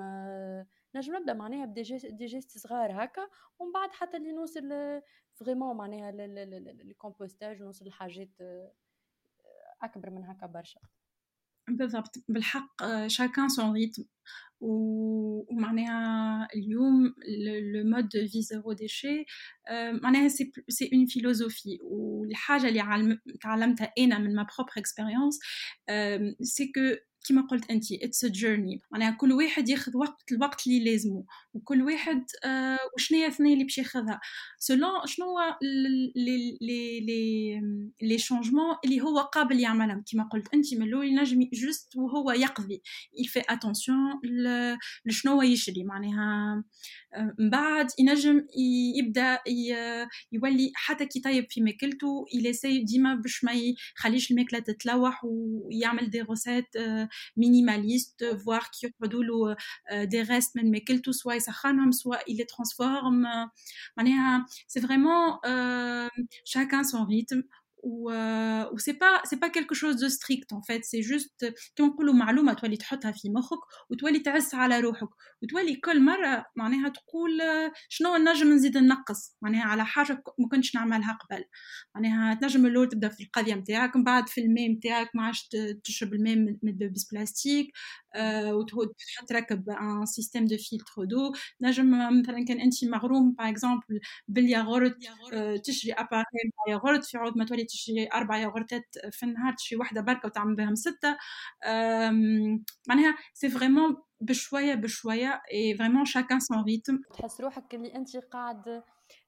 نجم 0.94 1.16
نبدا 1.16 1.32
معناها 1.32 1.64
بدي 1.66 1.82
جيست 2.26 2.58
صغار 2.58 3.04
هكا 3.04 3.28
ومن 3.58 3.72
بعد 3.72 3.92
حتى 3.92 4.16
اللي 4.16 4.32
نوصل 4.32 4.68
فريمون 5.34 5.76
معناها 5.76 6.10
الكومبوستاج 6.14 7.62
نوصل 7.62 7.86
لحاجات 7.88 8.28
آه، 8.40 8.72
اكبر 9.82 10.10
من 10.10 10.24
هكا 10.24 10.46
برشا 10.46 10.80
chacun 13.08 13.48
son 13.48 13.72
rythme 13.72 14.04
ou 14.60 15.46
le 15.50 17.82
mode 17.82 18.08
de 18.10 18.20
vie 18.20 18.42
zéro 18.42 18.74
déchet 18.74 19.24
c'est 20.68 20.88
une 20.92 21.08
philosophie 21.08 21.78
ou 21.84 22.24
la 22.28 22.36
chose 22.36 22.62
qui 22.66 22.74
j'ai 22.74 22.80
appris 22.80 23.16
de 23.16 24.32
ma 24.34 24.44
propre 24.44 24.76
expérience 24.78 25.38
c'est 25.88 26.70
que 26.74 27.00
كما 27.28 27.42
قلت 27.42 27.70
انت 27.70 27.92
اتس 27.92 28.24
ا 28.24 28.28
جيرني 28.28 28.82
معناها 28.90 29.10
كل 29.10 29.32
واحد 29.32 29.68
ياخذ 29.68 29.96
وقت 29.96 30.32
الوقت 30.32 30.66
اللي 30.66 30.84
لازمه 30.84 31.24
وكل 31.54 31.82
واحد 31.82 32.24
آه 32.44 32.78
وشنو 32.96 33.18
هي 33.20 33.26
الثنيه 33.26 33.52
اللي 33.52 33.64
باش 33.64 33.78
ياخذها 33.78 34.20
سولون 34.58 34.90
شنو 35.06 35.26
هو 35.26 35.38
لي 36.16 36.58
لي 37.06 37.60
لي 38.02 38.18
شونجمون 38.18 38.76
اللي 38.84 39.00
هو 39.00 39.18
قابل 39.18 39.60
يعملهم 39.60 40.04
كما 40.12 40.24
قلت 40.24 40.54
انت 40.54 40.74
من 40.74 40.82
الاول 40.82 41.14
نجم 41.14 41.48
جوست 41.52 41.96
وهو 41.96 42.30
يقضي 42.30 42.82
يفي 43.18 43.42
اتونسيون 43.48 43.98
لشنو 45.06 45.32
هو 45.32 45.42
يشري 45.42 45.84
معناها 45.84 46.62
من 47.38 47.50
بعد 47.50 47.86
ينجم 47.98 48.46
يبدا 48.98 49.38
يولي 50.32 50.72
حتى 50.74 51.06
كي 51.06 51.20
طيب 51.20 51.46
في 51.50 51.60
ماكلته 51.62 52.24
يلاسي 52.34 52.82
ديما 52.84 53.14
باش 53.14 53.44
ما 53.44 53.52
يخليش 53.52 54.30
الماكله 54.30 54.58
تتلوح 54.58 55.20
ويعمل 55.24 56.10
دي 56.10 56.22
غوسات 56.22 56.66
مينيماليست 57.36 58.24
فوار 58.44 58.60
كي 58.80 58.86
يقعدوا 58.86 59.24
له 59.24 59.56
دي 60.04 60.24
euh, 60.24 60.30
ريست 60.30 60.56
من 60.56 60.70
ماكلته 60.70 61.12
سواء 61.12 61.36
يسخنهم 61.36 61.90
سواء 61.92 62.30
يلي 62.32 62.44
ترانسفورم 62.44 63.20
معناها 63.96 64.46
سي 64.68 64.80
فريمون 64.80 65.38
شاكان 66.44 66.84
سون 66.84 67.06
ريتم 67.06 67.42
ou 67.82 68.78
c'est 68.78 68.94
pas 69.38 69.50
quelque 69.52 69.74
chose 69.74 69.96
de 69.96 70.08
strict 70.08 70.52
en 70.52 70.62
fait 70.62 70.82
c'est 70.84 71.02
juste 71.02 71.54
كنقولوا 71.78 72.14
معلومه 72.14 72.54
تولي 72.54 72.76
تحطها 72.76 73.12
في 73.12 73.30
مخك 73.30 73.58
وتولي 73.90 74.18
تعس 74.18 74.54
على 74.54 74.80
روحك 74.80 75.08
وتولي 75.42 75.76
كل 75.76 76.02
مره 76.02 76.44
معناها 76.56 76.88
تقول 76.88 77.40
شنو 77.88 78.16
نجم 78.16 78.52
نزيد 78.52 78.76
ننقص 78.78 79.36
معناها 79.42 79.62
على 79.64 79.84
حاجه 79.84 80.22
ما 80.38 80.48
كنتش 80.50 80.74
نعملها 80.74 81.12
قبل 81.20 81.44
معناها 81.94 82.34
تنجم 82.34 82.66
الاول 82.66 82.88
تبدا 82.88 83.08
في 83.08 83.28
نتاعك 83.38 83.96
من 83.96 84.24
في 84.26 84.40
الماء 84.40 84.70
نتاعك 84.72 85.10
ما 85.14 85.22
عادش 85.22 85.48
تشرب 85.84 86.14
الماء 86.14 86.36
من 86.62 86.78
بلاستيك 87.12 87.70
تركب 89.28 89.70
ان 89.70 90.04
دو 90.98 91.04
دو 91.04 91.32
نجم 91.60 91.90
مثلا 92.20 92.44
كان 92.44 92.60
انت 92.60 92.74
باغ 92.84 93.80
بالياغورت 94.28 94.96
ياغورت 96.68 97.04
في 97.06 97.18
عود 97.18 97.36
ما 97.38 97.44
تولي 97.44 97.66
تشري 97.72 97.96
شي 98.02 98.08
اربع 98.14 98.36
يوغرتات 98.38 98.98
في 99.10 99.22
النهار 99.26 99.54
شي 99.58 99.76
وحده 99.76 100.00
بركه 100.00 100.26
وتعمل 100.26 100.56
بهم 100.56 100.74
سته 100.74 101.16
معناها 102.88 103.14
سي 103.34 103.48
فريمون 103.48 103.96
بشويه 104.20 104.74
بشويه 104.74 105.42
اي 105.52 105.76
فريمون 105.78 106.04
شاكان 106.04 106.40
سون 106.40 106.64
ريتم 106.64 107.00
تحس 107.14 107.40
روحك 107.40 107.74
اللي 107.74 107.94
انت 107.94 108.16
قاعد 108.16 108.82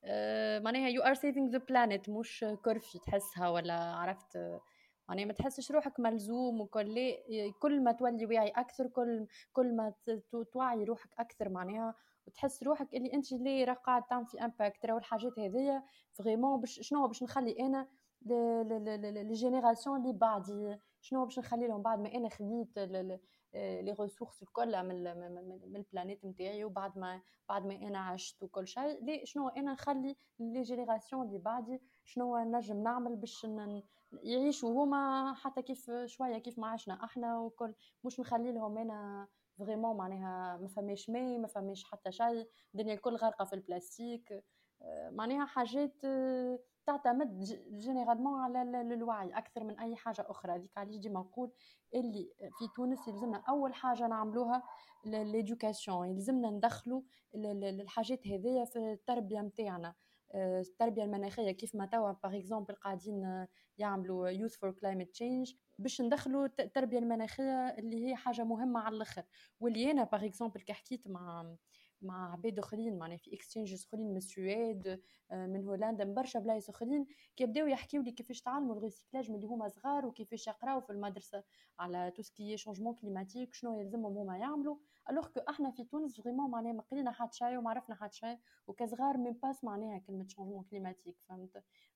آه، 0.05 0.59
معناها 0.59 0.89
يو 0.89 1.03
ار 1.03 1.15
سيفينغ 1.15 1.51
ذا 1.51 1.59
بلانيت 1.59 2.09
مش 2.11 2.45
كرفي 2.65 2.99
تحسها 2.99 3.49
ولا 3.49 3.75
عرفت 3.75 4.39
يعني 5.09 5.25
ما 5.27 5.33
تحسش 5.33 5.71
روحك 5.71 6.01
ملزوم 6.01 6.61
وكل 6.61 7.13
كل 7.59 7.85
ما 7.85 7.93
تولي 7.93 8.27
واعي 8.27 8.49
اكثر 8.49 8.87
كل 8.89 9.27
كل 9.53 9.77
ما 9.77 9.93
توعي 10.53 10.85
روحك 10.85 11.11
اكثر 11.19 11.49
معناها 11.49 11.95
وتحس 12.27 12.63
روحك 12.63 12.89
اللي 12.95 13.13
انت 13.15 13.33
اللي 13.33 13.65
راه 13.65 13.73
قاعد 13.75 14.03
تعمل 14.07 14.27
في 14.27 14.41
امباكت 14.45 14.87
راهو 14.87 14.99
الحاجات 14.99 15.39
هذيا 15.39 15.83
فريمون 16.19 16.61
باش 16.61 16.79
شنو 16.83 17.07
باش 17.07 17.23
نخلي 17.23 17.57
انا 17.61 17.89
الجينيراسيون 18.31 20.01
اللي 20.03 20.13
بعدي 20.13 20.77
شنو 21.01 21.25
باش 21.25 21.39
نخلي 21.39 21.69
لهم 21.69 21.83
بعد 21.83 21.99
ما 22.01 22.15
انا 22.15 22.29
خديت 22.29 22.79
لي 22.79 23.21
ريسورس 24.01 24.43
الكل 24.43 24.83
من 24.83 25.03
من 25.73 25.77
البلانيت 25.77 26.25
نتاعي 26.25 26.65
وبعد 26.65 26.99
ما 26.99 27.21
بعد 27.49 27.67
ما 27.67 27.75
انا 27.75 27.99
عشت 27.99 28.43
وكل 28.43 28.67
شيء 28.69 29.05
لي 29.05 29.27
شنو 29.27 29.49
انا 29.49 29.73
نخلي 29.73 30.17
لي 30.39 30.63
جينيراسيون 30.63 31.27
اللي 31.27 31.39
بعدي 31.39 31.81
شنو 32.05 32.37
نجم 32.39 32.83
نعمل 32.83 33.17
باش 33.17 33.47
يعيشوا 34.23 34.85
هما 34.85 35.35
حتى 35.35 35.63
كيف 35.63 35.91
شويه 36.05 36.39
كيف 36.39 36.59
ما 36.59 36.67
عشنا 36.67 37.05
احنا 37.05 37.39
وكل 37.41 37.75
مش 38.05 38.21
نخلي 38.21 38.53
لهم 38.53 38.79
انا 38.79 39.29
فريمون 39.59 39.97
معناها 39.97 40.57
ما 40.57 40.69
فماش 40.69 41.11
ماء 41.11 41.39
ما 41.39 41.47
فماش 41.49 41.85
حتى 41.85 42.13
شيء 42.13 42.49
الدنيا 42.75 42.95
الكل 42.95 43.15
غارقه 43.17 43.45
في 43.45 43.53
البلاستيك 43.55 44.45
معناها 45.13 45.47
حاجات 45.47 46.03
تعتمد 46.87 47.39
جينيرالمون 47.79 48.41
على 48.41 48.63
الوعي 48.95 49.29
اكثر 49.31 49.65
من 49.65 49.79
اي 49.81 49.97
حاجه 49.97 50.27
اخرى 50.29 50.53
هذيك 50.53 50.79
علاش 50.79 50.97
ديما 50.97 51.21
نقول 51.21 51.51
اللي 51.95 52.31
في 52.59 52.65
تونس 52.77 53.09
يلزمنا 53.09 53.43
اول 53.49 53.75
حاجه 53.75 54.07
نعملوها 54.07 54.63
ليدوكاسيون 55.05 56.09
يلزمنا 56.09 56.51
ندخلوا 56.51 57.03
الحاجات 57.35 58.27
هذيا 58.29 58.65
في 58.65 58.79
التربيه 58.93 59.41
نتاعنا 59.41 59.95
آه، 60.37 60.61
التربيه 60.61 61.05
المناخيه 61.05 61.51
كيف 61.51 61.75
ما 61.75 61.87
توا 61.87 62.13
باغ 62.13 62.37
اكزومبل 62.37 62.75
قاعدين 62.75 63.47
يعملوا 63.79 64.29
يوث 64.29 64.57
فور 64.57 64.71
كلايمت 64.71 65.11
تشينج 65.11 65.55
باش 65.79 66.01
ندخلوا 66.01 66.49
التربيه 66.61 66.99
المناخيه 66.99 67.55
اللي 67.69 68.07
هي 68.07 68.17
حاجه 68.17 68.45
مهمه 68.45 68.81
على 68.81 68.97
الاخر 68.97 69.23
واللي 69.61 69.91
انا 69.91 70.05
باغ 70.05 70.25
اكزومبل 70.25 70.61
كي 70.61 70.73
حكيت 70.73 71.09
مع 71.09 71.55
مع 72.05 72.33
عباد 72.33 72.59
اخرين 72.59 72.99
معناها 72.99 73.17
في 73.17 73.35
اكسشينجز 73.35 73.85
اخرين 73.85 74.11
من 74.11 74.17
السويد 74.17 75.01
من 75.33 75.65
هولندا 75.65 76.05
من 76.05 76.15
برشا 76.15 76.39
بلايص 76.39 76.69
اخرين 76.69 77.07
كيبداو 77.37 77.67
يحكيو 77.67 78.03
لي 78.03 78.11
كيفاش 78.13 78.41
تعلموا 78.41 78.77
الريسيكلاج 78.77 79.31
اللي 79.31 79.47
هما 79.47 79.69
صغار 79.69 80.07
وكيفاش 80.07 80.47
يقراو 80.47 80.81
في 80.81 80.91
المدرسه 80.91 81.45
على 81.79 82.11
تو 82.17 82.23
سكي 82.23 82.57
شونجمون 82.57 82.95
كليماتيك 82.95 83.55
شنو 83.55 83.81
يلزمهم 83.81 84.19
هما 84.19 84.39
يعملوا 84.39 84.77
الوغ 85.11 85.29
كو 85.29 85.41
احنا 85.41 85.71
في 85.71 85.85
تونس 85.85 86.21
فريمون 86.21 86.51
معناها 86.51 86.73
ما 86.73 86.83
قرينا 86.83 87.11
حد 87.13 87.33
شيء 87.35 87.59
وما 87.59 87.71
عرفنا 87.71 87.95
حد 87.95 88.13
شيء 88.13 88.39
وكصغار 88.67 89.17
ميم 89.17 89.33
باس 89.43 89.57
سمعناها 89.57 89.99
كلمه 89.99 90.27
شونجمون 90.29 90.65
كليماتيك 90.65 91.17
فهمت 91.29 91.65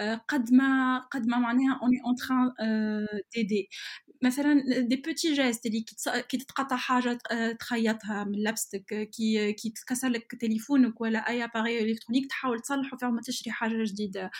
Euh, 0.00 0.16
قد 0.28 0.52
ما 0.52 0.98
قد 1.12 1.26
ما 1.26 1.38
معناها 1.38 1.78
اوني 1.82 1.96
اون 2.06 2.14
تران 2.14 2.50
ديدي 3.34 3.68
مثلا 4.22 4.64
دي 4.80 4.96
بوتي 4.96 5.32
جيست 5.32 5.66
اللي 5.66 5.84
كي 6.28 6.36
تتقطع 6.38 6.76
حاجه 6.76 7.18
euh, 7.32 7.56
تخيطها 7.56 8.24
من 8.24 8.42
لبستك 8.42 8.84
euh، 8.94 9.10
كي 9.10 9.52
كي 9.52 9.70
تكسر 9.70 10.08
لك 10.08 10.34
تليفونك 10.40 11.00
ولا 11.00 11.18
اي 11.28 11.44
اباري 11.44 11.82
الكترونيك 11.92 12.26
تحاول 12.26 12.60
تصلحه 12.60 12.96
فما 12.96 13.20
تشري 13.20 13.50
حاجه 13.52 13.82
جديده 13.84 14.30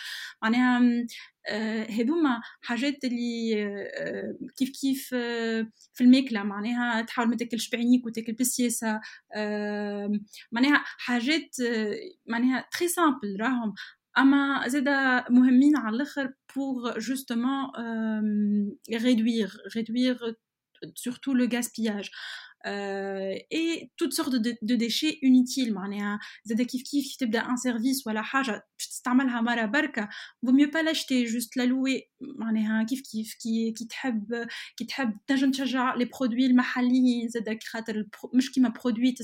معناها 0.43 0.81
هذوما 1.89 2.41
حاجات 2.61 3.03
اللي 3.05 3.67
كيف 4.57 4.69
كيف 4.69 5.07
في 5.93 6.01
الماكله 6.01 6.43
معناها 6.43 7.01
تحاول 7.01 7.29
ما 7.29 7.35
تاكلش 7.35 7.69
بعينيك 7.69 8.05
وتاكل 8.05 8.33
بالسياسه 8.33 9.01
معناها 10.51 10.83
حاجات 10.85 11.55
معناها 12.29 12.65
تري 12.79 12.87
سامبل 12.87 13.37
راهم 13.39 13.73
Ama 14.15 14.61
pour 16.47 16.91
justement 16.99 17.75
euh, 17.79 18.61
réduire 18.91 19.57
réduire 19.73 20.23
surtout 20.95 21.33
le 21.33 21.47
gaspillage 21.47 22.11
euh, 22.65 23.33
et 23.51 23.91
toutes 23.97 24.13
sortes 24.13 24.35
de, 24.35 24.55
déchets 24.61 25.19
inutiles. 25.21 25.75
un 25.77 26.17
un 27.45 27.57
service 27.57 28.03
ou 28.05 28.09
la 28.09 28.23
vaut 30.43 30.53
mieux 30.53 30.71
pas 30.71 30.81
l'acheter, 30.83 31.25
juste 31.25 31.55
la 31.57 31.65
louer. 31.65 32.09
un 32.39 32.85
kif-kif 32.85 33.37
qui 33.39 33.73
t'aide 33.75 34.47
à 35.77 35.95
les 35.97 36.05
produits, 36.05 36.47
le 36.47 38.43
qui 38.53 38.59
m'a 38.61 38.71
produit, 38.71 39.13
tu 39.13 39.23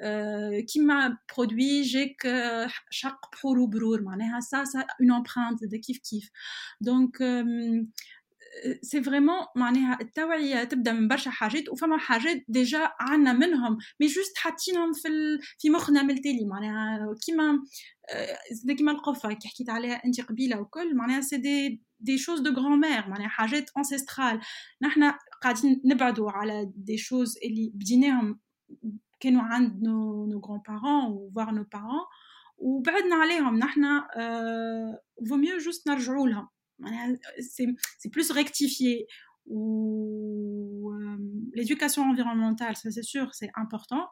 euh, 0.00 0.62
qui 0.62 0.80
m'a 0.80 1.12
produit, 1.26 1.82
j'ai 1.84 2.14
que 2.14 2.66
chaque 2.90 3.18
pour 3.40 3.52
ou 3.52 3.70
ça, 4.48 4.62
une 5.00 5.10
empreinte 5.12 5.58
de 5.62 5.76
kif-kif. 5.76 6.28
Donc, 6.80 7.20
euh, 7.20 7.82
سي 8.82 9.02
فريمون 9.02 9.36
معناها 9.56 9.98
التوعيه 10.00 10.64
تبدا 10.64 10.92
من 10.92 11.08
برشا 11.08 11.30
حاجات 11.30 11.68
وفما 11.68 11.98
حاجات 11.98 12.44
ديجا 12.48 12.92
عنا 13.00 13.32
منهم 13.32 13.78
مي 14.00 14.06
جوست 14.06 14.38
حاطينهم 14.38 14.92
في 14.92 15.08
ال... 15.08 15.38
في 15.58 15.70
مخنا 15.70 16.02
من 16.02 16.10
التالي 16.10 16.44
معناها 16.46 17.14
كيما 17.26 17.58
آه، 18.68 18.72
كيما 18.74 18.92
القفه 18.92 19.32
كي 19.32 19.48
حكيت 19.48 19.70
عليها 19.70 20.04
انت 20.04 20.20
قبيله 20.20 20.60
وكل 20.60 20.96
معناها 20.96 21.20
سي 21.20 21.36
دي 21.36 21.82
دي 22.00 22.18
شوز 22.18 22.40
دو 22.40 22.50
غران 22.60 22.80
مير 22.80 23.08
معناها 23.08 23.28
حاجات 23.28 23.70
انسيسترال 23.78 24.40
نحنا 24.82 25.18
قاعدين 25.42 25.80
نبعدوا 25.84 26.30
على 26.30 26.72
دي 26.76 26.96
شوز 26.98 27.38
اللي 27.44 27.70
بديناهم 27.74 28.40
كانوا 29.20 29.42
عند 29.42 29.82
نو 29.82 30.26
نو 30.26 30.38
غران 30.40 30.62
بارون 30.66 31.30
فوار 31.34 31.50
نو 31.50 31.64
بارون 31.72 32.00
وبعدنا 32.58 33.14
عليهم 33.16 33.58
نحنا 33.58 34.08
فو 35.28 35.36
ميو 35.36 35.58
جوست 35.58 35.88
نرجعوا 35.88 36.28
لهم 36.28 36.48
c'est 37.40 38.10
plus 38.10 38.30
rectifié. 38.30 39.06
Ou 39.50 40.92
euh, 40.92 41.16
l'éducation 41.54 42.02
environnementale, 42.02 42.76
ça 42.76 42.90
c'est 42.90 43.02
sûr, 43.02 43.32
c'est 43.34 43.48
important. 43.56 44.08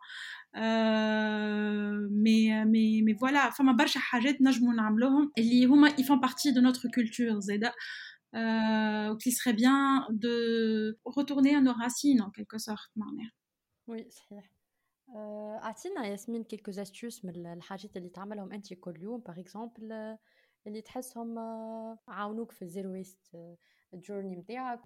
Euh, 0.57 2.09
mais, 2.11 2.65
mais, 2.67 3.03
mais 3.05 3.13
voilà, 3.13 3.51
ils 3.53 6.07
font 6.07 6.19
partie 6.19 6.53
de 6.55 6.61
notre 6.63 6.89
culture. 6.89 7.39
Euh, 8.35 9.13
il 9.27 9.31
serait 9.33 9.53
bien 9.53 10.07
de 10.11 10.99
retourner 11.05 11.55
à 11.55 11.61
nos 11.61 11.75
racines 11.75 12.23
en 12.23 12.31
quelque 12.31 12.57
sorte. 12.57 12.91
Oui, 13.89 14.07
c'est 14.09 14.33
vrai. 14.35 14.45
Euh, 15.15 15.55
Yasmine 16.07 16.45
quelques 16.47 16.79
astuces 16.81 17.23
mais 17.23 17.33
les 17.33 17.61
اللي 17.97 18.09
تعملهم 18.09 18.53
أنت 18.53 18.75
par 19.25 19.39
exemple 19.39 19.85
euh, 19.93 20.15
اللي 20.67 20.83
تحسهم 20.83 21.39
عاونوك 22.09 22.53
في 22.53 22.63
الزيرو 22.63 22.93
ويست 22.93 23.21
الجورني 23.95 24.37
نتاعك 24.37 24.81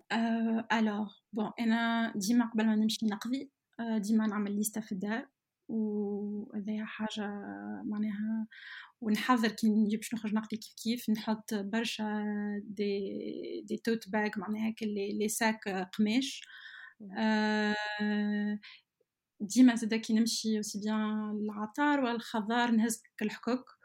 الوغ 0.72 1.12
بون 1.32 1.50
انا 1.60 2.12
ديما 2.16 2.44
قبل 2.46 2.66
ما 2.66 2.76
نمشي 2.76 3.06
نقضي 3.06 3.50
آه، 3.80 3.98
ديما 3.98 4.26
نعمل 4.26 4.56
ليستا 4.56 4.80
في 4.80 4.92
الدار 4.92 5.28
وهذايا 5.68 6.84
حاجة 6.84 7.24
معناها 7.84 8.46
ونحضر 9.00 9.48
كي 9.48 9.68
نجي 9.68 9.96
باش 9.96 10.14
نخرج 10.14 10.34
نقضي 10.34 10.56
كيف 10.56 10.74
كيف 10.82 11.10
نحط 11.10 11.54
برشا 11.54 12.24
دي 12.64 13.00
دي 13.68 13.76
توت 13.78 14.08
باك 14.08 14.38
معناها 14.38 14.74
لي 14.82 15.18
لي 15.18 15.28
ساك 15.28 15.68
قماش 15.98 16.42
آه، 17.18 17.76
ديما 19.40 19.74
زادا 19.74 19.96
كي 19.96 20.12
نمشي 20.14 20.56
اوسي 20.56 20.80
بيان 20.80 21.38
للعطار 21.40 22.00
والخضار 22.00 22.70
نهز 22.70 23.02
الحكوك 23.22 23.79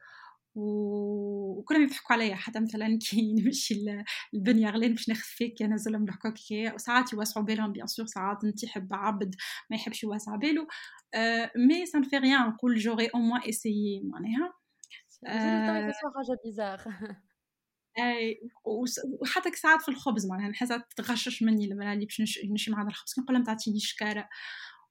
وكنا 0.55 1.77
يضحكوا 1.79 2.15
عليا 2.15 2.35
حتى 2.35 2.59
مثلا 2.59 2.99
كي 3.09 3.33
نمشي 3.33 3.75
لبنيا 4.33 4.69
غلين 4.71 4.93
باش 4.93 5.11
فيك 5.23 5.61
انا 5.61 5.75
نزلهم 5.75 6.05
نحكوا 6.05 6.29
كي 6.31 6.71
وساعات 6.71 7.13
يوسعوا 7.13 7.45
بالهم 7.45 7.71
بيان 7.71 7.87
سور 7.87 8.05
ساعات 8.05 8.43
انت 8.43 8.63
يحب 8.63 8.93
عبد 8.93 9.35
ما 9.69 9.77
يحبش 9.77 10.03
يوسع 10.03 10.35
باله 10.35 10.67
مي 11.55 11.85
سان 11.85 12.03
في 12.03 12.17
ريان 12.17 12.47
نقول 12.49 12.75
جوري 12.75 13.07
او 13.07 13.19
موان 13.19 13.41
اسيي 13.49 14.01
معناها 14.03 14.53
حاجه 16.15 16.37
بيزار 16.45 16.81
اي 17.99 18.39
وحتى 19.21 19.51
ساعات 19.55 19.81
في 19.81 19.89
الخبز 19.89 20.25
معناها 20.25 20.49
نحسها 20.49 20.85
تتغشش 20.95 21.43
مني 21.43 21.67
لما 21.67 21.93
اللي 21.93 22.05
باش 22.05 22.39
نمشي 22.49 22.71
مع 22.71 22.81
الخبز 22.81 23.13
كنقول 23.13 23.35
لها 23.37 23.45
تعطيني 23.45 23.79
شكاره 23.79 24.29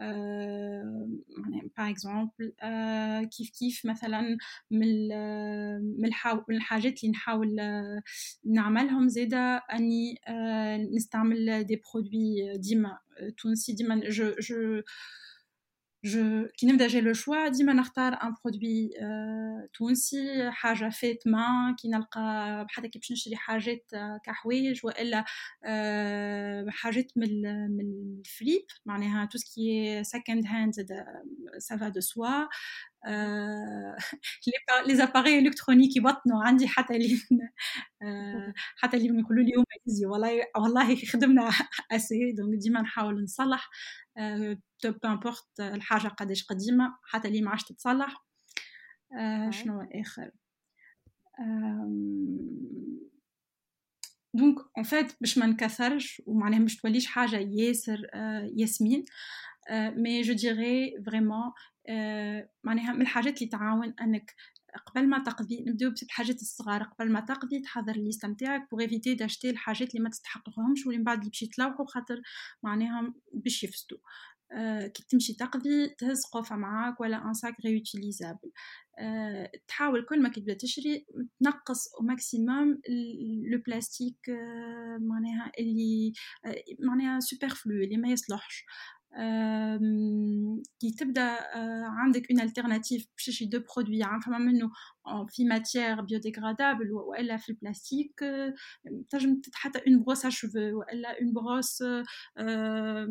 باغ 0.00 1.90
اكزومبل 1.90 2.52
آه، 2.62 3.22
كيف 3.22 3.50
كيف 3.50 3.86
مثلا 3.86 4.20
من 4.70 4.86
من 6.00 6.04
الحاجات 6.50 7.00
اللي 7.02 7.12
نحاول 7.12 7.60
آه، 7.60 8.00
نعملهم 8.46 9.08
زيدا 9.08 9.56
اني 9.56 10.20
آه، 10.28 10.76
نستعمل 10.96 11.64
دي 11.64 11.82
برودوي 11.94 12.58
ديما 12.58 12.98
تونسي 13.42 13.72
ديما 13.72 14.00
جو 14.08 14.34
جو 14.40 14.82
جو 16.04 16.46
كي 16.46 16.66
نبدا 16.66 16.86
جاي 16.88 17.00
لو 17.02 17.12
شوا 17.12 17.48
ديما 17.48 17.72
نختار 17.72 18.12
ان 18.14 18.34
برودوي 18.44 18.90
تونسي 19.74 20.50
حاجه 20.50 20.88
فات 20.88 21.18
ما 21.26 21.76
كي 21.78 21.88
نلقى 21.88 22.66
حتى 22.68 22.88
كي 22.88 22.98
باش 22.98 23.12
نشري 23.12 23.36
حاجات 23.36 23.86
كحوايج 24.24 24.80
والا 24.86 25.24
حاجات 26.70 27.12
من 27.16 27.42
من 27.76 28.18
الفليب 28.20 28.66
معناها 28.86 29.24
تو 29.26 29.38
سكي 29.38 30.04
سكند 30.04 30.46
هاند 30.46 30.74
سافا 31.58 31.88
دو 31.88 32.00
سوا 32.00 32.46
لي 34.86 34.94
زاباري 34.96 35.38
الكترونيك 35.38 35.96
يبطنوا 35.96 36.42
عندي 36.44 36.68
حتى 36.68 36.98
لين 36.98 37.20
آه، 38.02 38.54
حتى 38.56 38.98
لين 38.98 39.16
نقولوا 39.20 39.44
لي 39.44 39.52
يوم 39.52 39.64
ايزي 39.88 40.06
والله 40.06 40.42
والله 40.56 40.96
خدمنا 41.12 41.50
اسي 41.92 42.32
دونك 42.38 42.58
ديما 42.58 42.80
نحاول 42.80 43.22
نصلح 43.22 43.70
تو 44.80 44.88
آه، 44.96 45.00
امبورت 45.06 45.60
الحاجه 45.60 46.08
قداش 46.08 46.44
قديمه 46.44 46.98
حتى 47.02 47.28
اللي 47.28 47.42
ما 47.42 47.50
عادش 47.50 47.62
تتصلح 47.64 48.14
آه، 49.18 49.50
شنو 49.50 49.88
اخر 49.94 50.30
دونك 54.34 54.58
اون 54.76 54.84
فات 54.84 55.12
باش 55.20 55.38
ما 55.38 55.46
نكثرش 55.46 56.22
ومعناها 56.26 56.60
باش 56.60 56.76
توليش 56.76 57.06
حاجه 57.06 57.36
ياسر 57.36 58.06
ياسمين 58.56 59.04
مي 59.70 60.22
جو 60.22 60.34
ديري 60.34 61.02
فريمون 61.06 61.52
آه، 61.88 62.48
معناها 62.64 62.92
من 62.92 63.02
الحاجات 63.02 63.38
اللي 63.38 63.48
تعاون 63.50 63.94
انك 64.02 64.34
قبل 64.86 65.08
ما 65.08 65.18
تقضي 65.22 65.64
نبداو 65.68 65.90
بالحاجات 65.90 66.36
الصغار 66.40 66.82
قبل 66.82 67.12
ما 67.12 67.20
تقضي 67.20 67.60
تحضر 67.60 67.92
الليست 67.94 68.26
نتاعك 68.26 68.68
بوغ 68.70 68.80
ايفيتي 68.80 69.14
داشتي 69.14 69.50
الحاجات 69.50 69.90
اللي 69.90 70.02
ما 70.04 70.10
تستحقهمش 70.10 70.86
واللي 70.86 70.98
من 70.98 71.04
بعد 71.04 71.18
اللي 71.18 71.30
باش 71.30 71.42
يتلوحوا 71.42 71.86
خاطر 71.86 72.20
معناها 72.62 73.14
باش 73.34 73.64
يفسدوا 73.64 73.98
آه، 74.52 74.86
كي 74.86 75.04
تمشي 75.10 75.34
تقضي 75.34 75.88
تهز 75.98 76.18
قفة 76.32 76.56
معاك 76.56 77.00
ولا 77.00 77.32
ساك 77.32 77.54
آه، 77.64 77.68
ريوتيليزابل 77.68 78.52
تحاول 79.68 80.06
كل 80.08 80.22
ما 80.22 80.28
كي 80.28 80.40
تبدا 80.40 80.54
تشري 80.54 81.06
تنقص 81.42 81.94
او 81.94 82.06
ماكسيموم 82.06 82.68
لو 83.52 83.62
بلاستيك 83.66 84.16
معناها 85.00 85.52
اللي 85.58 86.12
معناها 86.88 87.20
سوبرفلو 87.20 87.72
اللي 87.84 87.96
ما 87.96 88.08
يصلحش 88.08 88.64
qui 89.12 90.94
te 90.94 91.04
عندك 92.00 92.26
une 92.30 92.40
alternative 92.40 93.06
chez 93.16 93.46
deux 93.46 93.62
produits 93.62 94.02
hein. 94.04 94.16
enfin 94.16 94.38
en 95.04 95.26
matière 95.44 96.02
biodégradable 96.04 96.88
ou 96.92 97.12
elle 97.16 97.28
a 97.32 97.38
fait 97.38 97.54
plastique 97.54 98.22
euh, 98.22 98.52
une 99.86 99.98
brosse 99.98 100.24
à 100.24 100.30
cheveux 100.30 100.72
ou 100.76 100.82
elle 100.86 101.04
a 101.04 101.18
une 101.18 101.32
brosse 101.32 101.80
euh, 101.80 103.02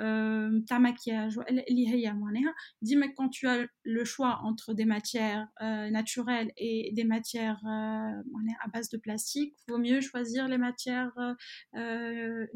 euh 0.00 0.78
maquillage 0.78 1.32
elle 1.48 1.64
اللي 1.70 1.88
هي 1.90 2.08
hein. 2.08 3.08
quand 3.16 3.28
tu 3.30 3.48
as 3.48 3.66
le 3.82 4.04
choix 4.04 4.38
entre 4.44 4.74
des 4.74 4.84
matières 4.86 5.48
euh, 5.60 5.90
naturelles 5.90 6.52
et 6.56 6.92
des 6.94 7.04
matières 7.04 7.60
hein, 7.64 8.22
à 8.64 8.68
base 8.68 8.88
de 8.90 8.98
plastique 8.98 9.56
vaut 9.68 9.78
mieux 9.88 10.00
choisir 10.00 10.46
les 10.48 10.58
matières 10.68 11.16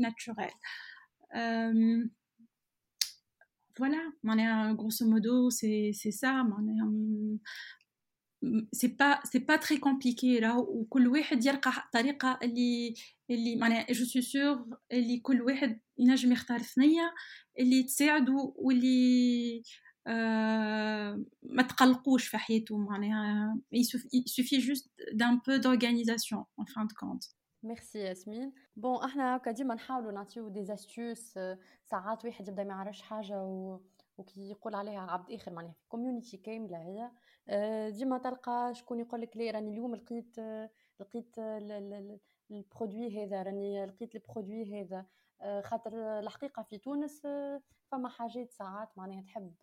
naturelles 0.07 0.61
euh, 1.37 2.05
voilà, 3.79 4.73
grosso 4.75 5.07
modo, 5.07 5.51
c'est 5.51 5.93
ça. 5.93 6.45
On 6.59 7.39
c'est 8.73 8.97
pas 8.97 9.21
c'est 9.31 9.41
pas 9.41 9.59
très 9.59 9.79
compliqué 9.79 10.41
là 10.41 10.57
où 10.59 10.89
je 13.91 14.05
suis 14.05 14.23
sûr 14.23 14.65
que 14.91 15.19
كل 15.23 15.41
واحد 15.43 15.81
ينجم 15.99 16.33
يختار 16.33 16.61
il 23.75 24.27
suffit 24.27 24.61
juste 24.61 24.89
d'un 25.13 25.37
peu 25.37 25.59
d'organisation 25.59 26.47
en 26.57 26.65
fin 26.65 26.87
de 26.87 26.93
compte 26.95 27.25
ميرسي 27.63 27.99
ياسمين 27.99 28.53
بون 28.77 29.05
احنا 29.05 29.37
هكا 29.37 29.51
ديما 29.51 29.75
نحاولوا 29.75 30.13
نعطيو 30.13 30.49
دي 30.49 30.65
زاستيوس 30.65 31.35
آه، 31.39 31.59
ساعات 31.85 32.25
واحد 32.25 32.49
يبدا 32.49 32.65
ما 32.65 32.73
يعرفش 32.75 33.03
حاجه 33.03 33.43
و... 33.45 33.81
وكي 34.19 34.51
يقول 34.51 34.75
عليها 34.75 35.01
عبد 35.11 35.31
اخر 35.33 35.53
معناها 35.53 35.73
في 35.73 35.85
كوميونيتي 35.89 36.37
كامله 36.37 36.77
هي 36.83 37.11
آه، 37.49 37.89
ديما 37.89 38.19
تلقى 38.19 38.73
شكون 38.75 39.01
يقول 39.01 39.21
لك 39.21 39.37
لي 39.37 39.51
راني 39.51 39.71
اليوم 39.71 39.95
لقيت 39.97 40.39
آه، 40.39 40.71
لقيت 41.01 41.37
البرودوي 42.51 43.25
هذا 43.25 43.43
راني 43.43 43.87
لقيت 43.87 44.15
البرودوي 44.15 44.83
هذا 44.83 45.07
خاطر 45.63 46.19
الحقيقه 46.19 46.63
في 46.63 46.79
تونس 46.79 47.23
فما 47.93 48.09
حاجات 48.09 48.51
ساعات 48.53 48.99
معناها 48.99 49.23
تحب 49.23 49.55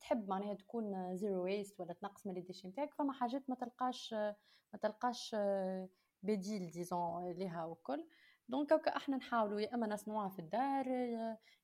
تحب 0.00 0.28
معناها 0.28 0.54
تكون 0.54 1.16
زيرو 1.16 1.42
ويست 1.44 1.80
ولا 1.80 1.92
تنقص 1.92 2.26
من 2.26 2.36
الديشي 2.36 2.68
نتاعك 2.68 2.94
فما 2.94 3.12
حاجات 3.12 3.50
ما 3.50 3.54
تلقاش 3.56 4.12
ما 4.72 4.78
تلقاش 4.82 5.34
بديل 6.24 6.70
ديزون 6.70 7.30
ليها 7.32 7.64
وكل 7.64 8.06
دونك 8.48 8.72
هكا 8.72 8.96
احنا 8.96 9.16
نحاولوا 9.16 9.60
يا 9.60 9.74
اما 9.74 9.86
نصنعوها 9.86 10.28
في 10.28 10.38
الدار 10.38 10.86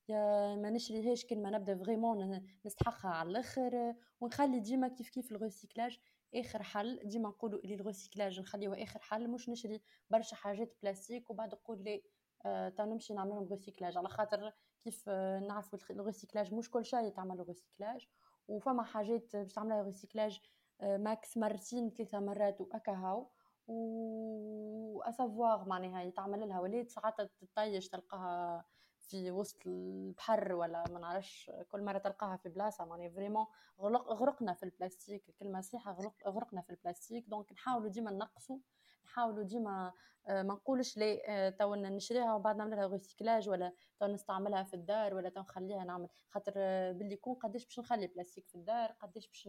يا, 0.09 0.55
ما 0.55 0.71
نشريهاش 0.71 1.25
كل 1.27 1.39
ما 1.43 1.51
نبدا 1.51 1.79
فريمون 1.79 2.47
نستحقها 2.67 3.11
على 3.11 3.29
الاخر 3.31 3.95
ونخلي 4.21 4.61
ديما 4.61 4.89
كيف 4.89 5.09
كيف 5.09 5.33
الريسيكلاج 5.33 5.99
اخر 6.35 6.63
حل 6.63 7.01
ديما 7.05 7.29
نقولوا 7.29 7.61
اللي 7.61 7.75
الريسيكلاج 7.75 8.41
نخليه 8.41 8.83
اخر 8.83 9.01
حل 9.01 9.29
مش 9.31 9.49
نشري 9.49 9.83
برشا 10.11 10.37
حاجات 10.37 10.77
بلاستيك 10.83 11.31
وبعد 11.31 11.55
نقول 11.55 11.85
لي 11.85 12.03
آه، 12.47 12.69
تا 12.69 12.85
نمشي 12.85 13.15
نعملهم 13.15 13.49
ريسيكلاج 13.49 13.97
على 13.97 14.09
خاطر 14.09 14.53
كيف 14.85 15.05
آه، 15.09 15.39
نعرفوا 15.39 15.79
الريسيكلاج 15.91 16.55
مش 16.55 16.71
كل 16.71 16.85
شيء 16.85 17.01
يتعمل 17.07 17.49
ريسيكلاج 17.49 18.07
وفما 18.49 18.83
حاجات 18.83 19.37
باش 19.37 19.53
تعملها 19.53 19.83
ريسيكلاج 19.83 20.41
آه، 20.81 20.97
ماكس 20.97 21.37
مرتين 21.37 21.91
ثلاثه 21.91 22.19
مرات 22.21 22.61
واكا 22.61 22.93
هاو 22.93 23.31
واسافوار 23.71 25.69
معناها 25.69 26.03
يتعمل 26.03 26.49
لها 26.49 26.61
وليد 26.61 26.89
ساعات 26.91 27.15
تطيش 27.41 27.89
تلقاها 27.89 28.65
في 29.01 29.31
وسط 29.31 29.67
البحر 29.67 30.53
ولا 30.53 30.85
ما 30.91 30.99
نعرفش 31.01 31.51
كل 31.69 31.83
مره 31.83 31.99
تلقاها 31.99 32.37
في 32.37 32.49
بلاصه 32.49 32.85
معناها 32.85 33.09
فريمون 33.11 33.47
غرقنا 33.91 34.55
في 34.55 34.63
البلاستيك 34.63 35.25
كل 35.39 35.53
مسيحه 35.53 35.93
غرق 35.93 36.15
غرقنا 36.29 36.61
في 36.63 36.71
البلاستيك 36.71 37.25
دونك 37.29 37.53
نحاولوا 37.53 37.89
ديما 37.89 38.11
نقصوا 38.11 38.59
نحاولوا 39.05 39.43
ديما 39.45 39.93
آه، 40.29 40.43
ما 40.43 40.55
نقولش 40.55 40.97
لي 40.97 41.23
آه، 41.29 41.51
تو 41.51 41.75
نشريها 41.75 42.35
وبعد 42.35 42.57
نعمل 42.57 42.77
لها 42.77 42.87
ريسيكلاج 42.87 43.49
ولا 43.49 43.73
تو 44.01 44.07
نستعملها 44.07 44.63
في 44.63 44.75
الدار 44.75 45.15
ولا 45.15 45.29
تو 45.29 45.41
نخليها 45.41 45.85
نعمل 45.85 46.09
خاطر 46.29 46.53
آه، 46.57 46.93
باللي 46.93 47.13
يكون 47.15 47.35
قداش 47.35 47.65
باش 47.65 47.79
نخلي 47.79 48.07
بلاستيك 48.07 48.47
في 48.49 48.55
الدار 48.55 48.93
قداش 48.93 49.29
باش 49.29 49.49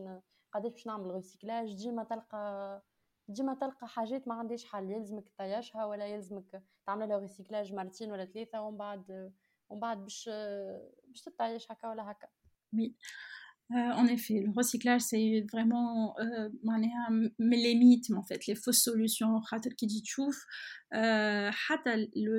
قداش 0.54 0.72
باش 0.72 0.88
نعمل 0.88 1.12
ريسيكلاج 1.12 1.74
ديما 1.76 2.04
تلقى 2.04 2.82
ديما 3.34 3.54
تلقى 3.54 3.88
حاجات 3.88 4.28
ما 4.28 4.34
عندهاش 4.34 4.66
حل 4.66 4.92
يلزمك 4.92 5.30
تطيشها 5.30 5.86
ولا 5.86 6.06
يلزمك 6.08 6.64
تعمل 6.86 7.10
لها 7.10 7.18
ريسيكلاج 7.18 7.74
مرتين 7.74 8.12
ولا 8.12 8.26
ثلاثه 8.26 8.62
ومن 8.62 8.78
بعد 8.78 9.32
ومن 9.70 9.80
بعد 9.80 9.98
باش 9.98 10.30
باش 11.08 11.22
تطيش 11.22 11.72
هكا 11.72 11.90
ولا 11.90 12.12
هكا 12.12 12.28
Euh, 13.74 13.92
en 13.94 14.06
effet, 14.08 14.42
le 14.42 14.52
recyclage, 14.52 15.02
c'est 15.02 15.46
vraiment 15.52 16.16
euh, 16.20 16.50
mais 17.40 17.58
les 17.58 17.76
mythes, 17.76 18.12
en 18.12 18.24
fait, 18.24 18.46
les 18.48 18.56
fausses 18.56 18.82
solutions. 18.84 19.42
Euh, 19.54 19.62
le, 20.92 21.52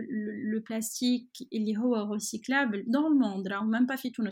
le, 0.00 0.50
le 0.52 0.60
plastique, 0.62 1.46
il 1.50 1.70
est 1.70 1.76
recyclable 1.76 2.84
dans 2.86 3.08
le 3.08 3.16
monde, 3.16 3.48
là, 3.48 3.62
même 3.64 3.86
pas 3.86 3.96
Fitounos. 3.96 4.30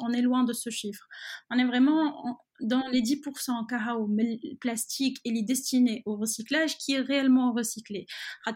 On 0.00 0.12
est 0.12 0.22
loin 0.22 0.44
de 0.44 0.52
ce 0.52 0.70
chiffre. 0.70 1.08
On 1.50 1.58
est 1.58 1.64
vraiment 1.66 2.38
dans 2.60 2.86
les 2.92 3.00
10% 3.00 3.66
carao, 3.66 4.06
mais 4.06 4.38
plastique, 4.60 5.18
est 5.24 5.42
destiné 5.42 6.02
au 6.06 6.16
recyclage 6.16 6.78
qui 6.78 6.92
est 6.92 7.00
réellement 7.00 7.52
recyclé. 7.52 8.06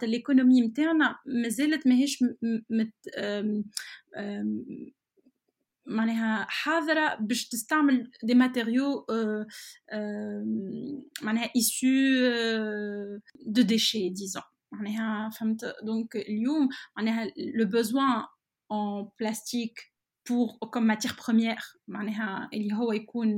L'économie 0.03 0.63
interne, 0.63 1.17
mais 1.25 1.53
elle 1.57 1.81
euh, 4.19 4.43
manih 5.87 6.17
ha 6.19 6.31
hadra 6.63 7.17
de 7.21 7.35
tstaamel 7.35 8.11
des 8.23 8.35
matériaux 8.35 9.05
euh 9.11 9.45
euh, 9.93 10.43
euh، 11.25 13.19
de 13.55 13.63
déchets 13.71 14.11
disons 14.11 14.49
manih 14.73 14.99
fahmet 15.37 15.61
donc 15.89 16.09
lyoum 16.29 16.69
manih 16.97 17.31
le 17.37 17.65
besoin 17.65 18.29
en 18.69 19.07
plastique 19.19 19.81
بور 20.31 20.49
كوم 20.73 20.83
ماتيغ 20.83 21.13
بروميير 21.25 21.57
معناها 21.89 22.49
اللي 22.55 22.75
هو 22.75 22.93
يكون 22.93 23.29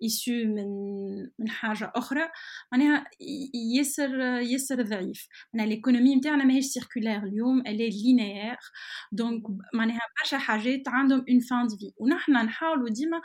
يسو 0.00 0.32
من 0.32 0.64
من 1.38 1.48
حاجه 1.48 1.92
اخرى 1.96 2.28
معناها 2.72 3.04
ياسر 3.76 4.18
ياسر 4.40 4.82
ضعيف 4.82 5.26
معناها 5.54 5.68
ليكونومي 5.68 6.16
نتاعنا 6.16 6.44
ماهيش 6.44 6.64
سيركولير 6.64 7.18
اليوم 7.22 7.60
الي 7.66 7.88
لينيير 7.90 8.56
دونك 9.12 9.42
معناها 9.74 10.00
برشا 10.22 10.38
حاجات 10.38 10.82
عندهم 10.86 11.24
اون 11.30 11.40
فان 11.40 11.66
دي 11.66 11.76
في 11.76 11.92
ونحن 11.96 12.32
نحاولوا 12.32 12.88
ديما 12.90 13.20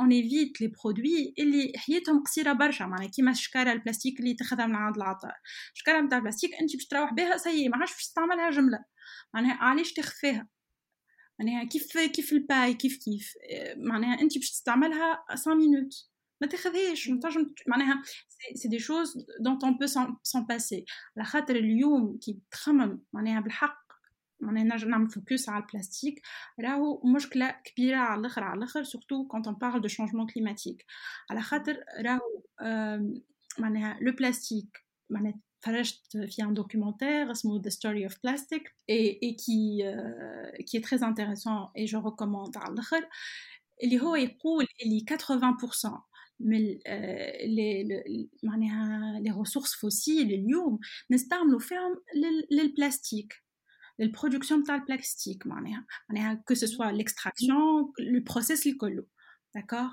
اون 0.00 0.12
ايفيت 0.12 0.60
لي 0.60 0.68
برودوي 0.82 1.34
اللي 1.38 1.72
حياتهم 1.76 2.22
قصيره 2.22 2.52
برشا 2.52 2.84
معناها 2.84 3.08
كيما 3.16 3.30
الشكاره 3.30 3.72
البلاستيك 3.72 4.20
اللي 4.20 4.34
تاخذها 4.34 4.66
من 4.66 4.74
عند 4.74 4.96
العطار 4.96 5.32
الشكاره 5.74 6.00
نتاع 6.00 6.18
البلاستيك 6.18 6.50
انت 6.60 6.72
باش 6.76 6.86
تروح 6.86 7.14
بها 7.14 7.36
سي 7.36 7.68
ما 7.68 7.76
عادش 7.76 7.92
باش 7.92 8.02
تستعملها 8.02 8.50
جمله 8.50 8.78
معناها 9.34 9.54
علاش 9.54 9.92
تخفيها 9.92 10.48
mane 11.38 11.68
kif 11.68 11.86
kif 12.12 12.32
le 12.32 12.44
un 15.46 15.54
minutes 15.54 16.08
c'est 18.54 18.68
des 18.68 18.78
choses 18.78 19.24
dont 19.40 19.58
on 19.62 19.74
peut 19.76 19.86
s'en 19.86 20.18
passer 20.46 20.84
le 21.14 22.18
qui 22.18 22.42
on 22.62 22.90
le 24.42 25.62
plastique 25.66 26.22
là 26.58 26.78
surtout 28.84 29.24
quand 29.26 29.46
on 29.46 29.54
parle 29.54 29.80
de 29.80 29.88
changement 29.88 30.26
climatique 30.26 30.84
le 32.58 34.10
plastique 34.12 34.74
il 36.12 36.30
fait 36.32 36.42
un 36.42 36.52
documentaire, 36.52 37.28
The 37.32 37.70
Story 37.70 38.06
of 38.06 38.18
Plastic, 38.20 38.62
et, 38.88 39.36
qui, 39.36 39.82
euh, 39.84 40.50
qui 40.66 40.76
est 40.76 40.80
très 40.80 41.02
intéressant 41.02 41.70
et 41.74 41.86
je 41.86 41.96
recommande 41.96 42.56
à 42.56 42.70
l'heure. 42.70 43.08
هو 44.02 44.16
يقول 44.16 44.66
les 44.84 45.04
80% 45.04 45.88
euh, 45.90 47.02
ressources 49.38 49.74
fossiles, 49.74 50.26
les 50.28 50.36
لي 50.40 50.42
mais 50.42 50.42
فوسيل 50.42 50.46
nous 50.46 50.80
نستعملوا 51.10 51.60
le 52.24 52.74
plastique, 52.74 53.34
la 54.00 54.08
production 54.08 54.58
de 54.58 54.84
plastique, 54.86 55.42
que 56.46 56.54
ce 56.54 56.66
soit 56.66 56.92
l'extraction, 56.92 57.92
le 57.98 58.20
processus 58.24 58.76
le 58.82 59.08
D'accord 59.54 59.92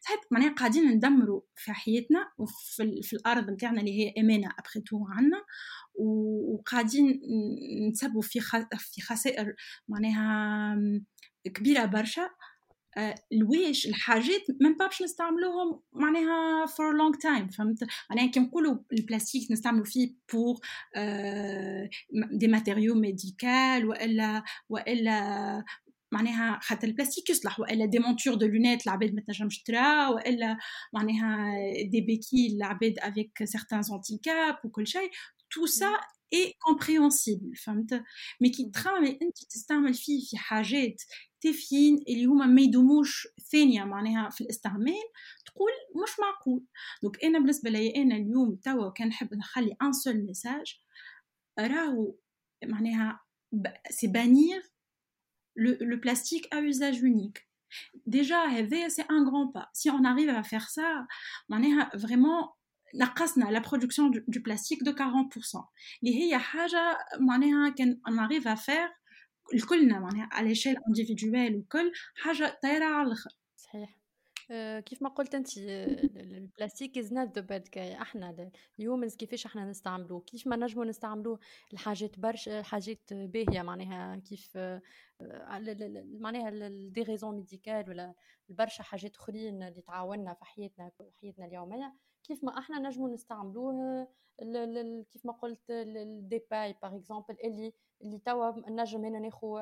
صحيت 0.00 0.20
معناها 0.30 0.52
قاعدين 0.54 0.90
ندمروا 0.90 1.40
في 1.56 1.72
حياتنا 1.72 2.32
وفي 2.38 3.00
في 3.02 3.12
الارض 3.16 3.50
نتاعنا 3.50 3.80
اللي 3.80 3.92
هي 3.98 4.14
امانه 4.18 4.50
ابخي 4.58 4.80
تو 4.80 5.06
وقاعدين 6.54 7.20
نسبوا 7.90 8.22
في 8.22 8.40
في 8.78 9.00
خسائر 9.02 9.54
معناها 9.88 10.76
كبيره 11.54 11.84
برشا 11.84 12.30
آه، 12.96 13.14
لواش 13.32 13.86
الحاجات 13.86 14.40
ما 14.60 14.68
نبابش 14.68 15.02
نستعملوهم 15.02 15.80
معناها 15.92 16.66
فور 16.66 16.92
لونغ 16.96 17.14
تايم 17.18 17.48
فهمت 17.48 17.78
معناها 18.10 18.26
كي 18.30 18.40
نقولوا 18.40 18.76
البلاستيك 18.92 19.50
نستعملوا 19.52 19.84
فيه 19.84 20.16
بور 20.32 20.54
دي 22.38 22.48
ماتيريو 22.48 22.94
ميديكال 22.94 23.84
والا 23.86 24.42
والا 24.68 25.22
معناها 26.12 26.60
خاطر 26.62 26.86
البلاستيك 26.88 27.30
يصلح 27.30 27.60
والا 27.60 27.84
دي 27.86 27.98
مونتور 27.98 28.34
دو 28.34 28.46
لونيت 28.46 28.84
العباد 28.86 29.14
ما 29.14 29.20
تنجمش 29.20 29.62
ترا 29.62 30.08
والا 30.08 30.58
معناها 30.92 31.54
دي 31.90 32.00
بيكي 32.00 32.56
العباد 32.56 32.94
افيك 32.98 33.44
سيغتان 33.44 33.82
زونتيكاب 33.82 34.58
وكل 34.64 34.86
شيء 34.86 35.10
تو 35.50 35.66
سا 35.66 35.90
اي 36.32 36.54
كومبريونسيبل 36.58 37.56
فهمت 37.56 38.02
مي 38.40 38.48
كي 38.48 38.70
مي 39.02 39.18
انت 39.22 39.38
تستعمل 39.50 39.94
فيه 39.94 40.24
في 40.30 40.36
حاجات 40.36 41.02
تافهين 41.40 41.98
اللي 42.08 42.24
هما 42.26 42.46
ما 42.46 42.60
يدوموش 42.60 43.28
ثانيه 43.52 43.84
معناها 43.84 44.30
في 44.30 44.40
الاستعمال 44.40 45.02
تقول 45.46 45.70
مش 46.02 46.10
معقول 46.20 46.64
دونك 47.02 47.24
انا 47.24 47.38
بالنسبه 47.38 47.70
لي 47.70 47.96
انا 47.96 48.16
اليوم 48.16 48.56
توا 48.64 48.90
كان 48.90 49.08
نحب 49.08 49.34
نخلي 49.34 49.76
ان 49.82 49.92
سول 49.92 50.14
ميساج 50.26 50.74
راهو 51.58 52.14
معناها 52.64 53.20
سي 53.90 54.06
بانير 54.06 54.70
le, 55.54 55.96
plastique 56.00 56.48
à 56.50 56.60
usage 56.60 57.00
unique. 57.02 57.48
Déjà, 58.06 58.44
eh 58.56 58.88
c'est 58.90 59.08
un 59.10 59.22
grand 59.22 59.48
pas. 59.48 59.68
Si 59.72 59.90
on 59.90 60.04
arrive 60.04 60.28
à 60.30 60.42
faire 60.42 60.70
ça, 60.70 61.06
on 61.48 61.62
est 61.62 61.96
vraiment 61.96 62.56
la 62.92 63.60
production 63.60 64.08
du, 64.10 64.42
plastique 64.42 64.82
de 64.82 64.90
40%. 64.90 65.62
Il 66.02 66.12
y 66.28 66.34
a 66.34 66.40
arrive 68.24 68.46
à 68.46 68.56
faire 68.56 68.90
à 70.32 70.42
l'échelle 70.42 70.78
individuelle 70.88 71.56
ou 71.56 71.64
آه، 74.52 74.80
كيف 74.80 75.02
ما 75.02 75.08
قلت 75.08 75.34
انت 75.34 75.58
آه، 75.58 75.84
البلاستيك 76.20 76.98
از 76.98 77.12
نوت 77.12 77.28
ذا 77.38 77.40
باد 77.40 77.68
احنا 77.78 78.50
الهيومنز 78.78 79.16
كيفاش 79.16 79.46
احنا 79.46 79.64
نستعملوه 79.64 80.20
كيف 80.20 80.46
ما 80.46 80.56
نجمو 80.56 80.84
نستعملوه 80.84 81.38
الحاجات 81.72 82.18
برشا 82.18 82.62
حاجات 82.62 83.12
باهيه 83.14 83.62
معناها 83.62 84.16
كيف 84.16 84.52
آه، 84.56 84.80
معناها 86.20 86.68
دي 86.88 87.02
ريزون 87.02 87.34
ميديكال 87.34 87.88
ولا 87.90 88.14
برشا 88.48 88.82
حاجات 88.82 89.16
اخرين 89.16 89.62
اللي 89.62 89.80
تعاوننا 89.82 90.34
في 90.34 90.44
حياتنا 90.44 90.90
في 90.98 91.04
حياتنا 91.20 91.46
اليوميه 91.46 91.94
كيف 92.24 92.44
ما 92.44 92.58
احنا 92.58 92.78
نجمو 92.78 93.08
نستعملوه 93.08 94.08
كيف 95.10 95.26
ما 95.26 95.32
قلت 95.32 95.72
دي 96.22 96.42
باي 96.50 96.72
باغ 96.82 96.96
اكزومبل 96.96 97.36
اللي 97.44 97.72
اللي 98.02 98.18
توا 98.18 98.70
نجم 98.70 99.04
هنا 99.04 99.18
ناخو 99.18 99.54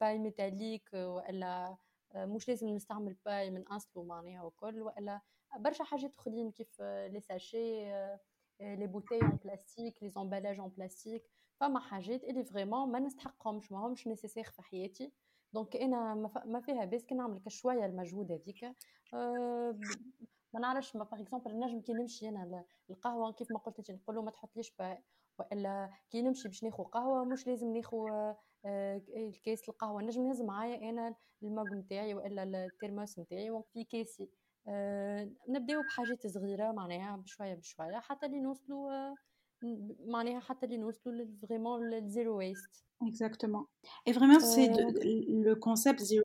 باي 0.00 0.18
ميتاليك 0.18 0.88
والا 0.94 1.76
آه، 2.14 2.24
مش 2.24 2.48
لازم 2.48 2.68
نستعمل 2.68 3.16
باي 3.24 3.50
من 3.50 3.68
اصله 3.68 4.02
معناها 4.02 4.42
وكل 4.42 4.82
والا 4.82 5.20
برشا 5.58 5.84
حاجات 5.84 6.14
اخرين 6.14 6.50
كيف 6.52 6.76
آه، 6.80 7.06
لي 7.06 7.20
ساشي 7.20 7.92
آه، 7.94 8.18
لي 8.60 8.86
بوتي 8.86 9.22
اون 9.22 9.38
بلاستيك 9.44 10.02
لي 10.02 10.10
زومبالاج 10.10 10.58
اون 10.58 10.68
بلاستيك 10.68 11.24
فما 11.60 11.80
حاجات 11.80 12.24
اللي 12.24 12.44
فريمون 12.44 12.92
ما 12.92 12.98
نستحقهمش 12.98 13.72
ما 13.72 13.86
همش 13.86 14.06
نيسيسير 14.06 14.44
في 14.44 14.62
حياتي 14.62 15.12
دونك 15.52 15.76
انا 15.76 16.14
ما 16.46 16.60
فيها 16.60 16.84
باس 16.84 17.04
كي 17.04 17.14
نعمل 17.14 17.38
كشويه 17.38 17.86
المجهود 17.86 18.32
هذيك 18.32 18.74
ما 20.54 20.60
نعرفش 20.60 20.96
ما 20.96 21.04
باغ 21.04 21.20
اكزومبل 21.20 21.58
نجم 21.58 21.80
كي 21.80 21.92
نمشي 21.92 22.28
انا 22.28 22.64
القهوه 22.90 23.32
كيف 23.32 23.50
ما 23.52 23.58
قلت 23.58 23.90
نقول 23.90 24.16
له 24.16 24.22
ما 24.22 24.30
تحطليش 24.30 24.70
باي 24.78 24.98
والا 25.38 25.90
كي 26.10 26.22
نمشي 26.22 26.48
باش 26.48 26.64
ناخذ 26.64 26.84
قهوه 26.84 27.24
مش 27.24 27.46
لازم 27.46 27.76
ناخذ 27.76 28.34
آه، 28.64 29.02
إيه، 29.08 29.28
الكاس 29.28 29.68
القهوه 29.68 30.02
نجم 30.02 30.22
نهز 30.26 30.42
معايا 30.42 30.90
انا 30.90 31.14
المج 31.42 31.66
نتاعي 31.74 32.14
والا 32.14 32.42
الترموس 32.42 33.18
نتاعي 33.18 33.62
في 33.72 33.84
كاسي 33.84 34.28
آه، 34.68 35.30
نبداو 35.48 35.82
بحاجات 35.82 36.26
صغيره 36.26 36.72
معناها 36.72 37.16
بشويه 37.16 37.54
بشويه 37.54 37.98
حتى 38.00 38.26
اللي 38.26 38.40
نوصلوا 38.40 38.92
آه، 38.92 39.14
معناها 40.06 40.40
حتى 40.40 40.66
اللي 40.66 40.76
نوصلوا 40.76 41.26
فريمون 41.48 41.90
للزيرو 41.90 42.36
ويست 42.38 42.84
اكزاكتومون 43.02 43.66
اي 44.08 44.12
فريمون 44.12 44.40
سي 44.40 44.68
لو 45.44 45.54
كونسيبت 45.54 46.00
زيرو 46.02 46.24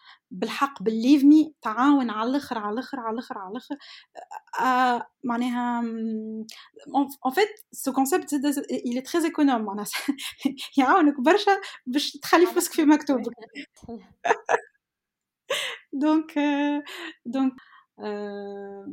بالحق 0.31 0.83
بالليف 0.83 1.23
مي 1.23 1.53
تعاون 1.61 2.09
على 2.09 2.29
الاخر 2.29 2.57
على 2.59 2.73
الاخر 2.73 2.99
على 2.99 3.11
الاخر 3.13 3.37
على 3.37 3.51
الاخر 3.51 3.75
آه، 4.61 5.07
معناها 5.23 5.83
اون 7.25 7.33
فيت 7.33 7.49
سو 7.71 7.93
كونسيبت 7.93 8.33
الي 8.85 9.01
تري 9.01 9.23
ايكونوم 9.25 9.61
معناها 9.61 9.85
يعاونك 10.77 11.21
برشا 11.21 11.61
باش 11.85 12.11
تخلي 12.11 12.45
فلوسك 12.45 12.73
في 12.73 12.85
مكتوبك 12.85 13.33
دونك 15.93 16.35
دونك 17.25 17.53
Euh, 18.03 18.83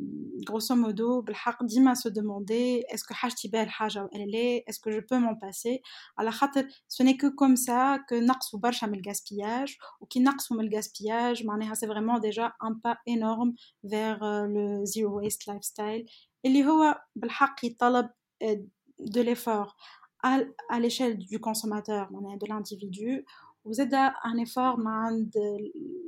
grosso 0.45 0.77
modo, 0.77 1.25
Dima 1.63 1.95
se 1.95 2.09
demander 2.11 2.85
est-ce 2.91 3.05
que 3.05 3.15
elle 4.13 4.35
est, 4.35 4.65
est-ce 4.67 4.79
que 4.81 4.91
je 4.91 5.01
peux 5.01 5.19
m'en 5.19 5.35
passer 5.35 5.81
ce 6.89 7.03
n'est 7.03 7.17
que 7.17 7.27
comme 7.29 7.57
ça 7.57 8.01
que 8.07 8.15
Naqsou 8.17 8.59
Barcha 8.59 8.87
le 8.87 9.01
gaspillage, 9.01 9.79
ou 10.01 10.07
qui 10.07 10.21
Naqsou 10.21 10.55
le 10.59 10.69
gaspillage, 10.69 11.43
c'est 11.75 11.87
vraiment 11.87 12.19
déjà 12.19 12.55
un 12.61 12.75
pas 12.75 12.99
énorme 13.07 13.55
vers 13.83 14.23
euh, 14.23 14.47
le 14.47 14.85
zero 14.85 15.21
waste 15.23 15.47
lifestyle. 15.47 16.05
Et 16.45 16.51
les 16.51 16.67
qui 17.59 17.77
talab 17.77 18.09
de 18.43 19.21
l'effort 19.23 19.75
à, 20.23 20.39
à 20.69 20.81
l'échelle 20.81 21.17
du 21.17 21.41
consommateur, 21.41 22.09
de 22.11 22.47
l'individu, 22.49 23.25
vous 23.69 23.83
êtes 23.83 23.93
un 23.93 24.37
effort 24.39 24.81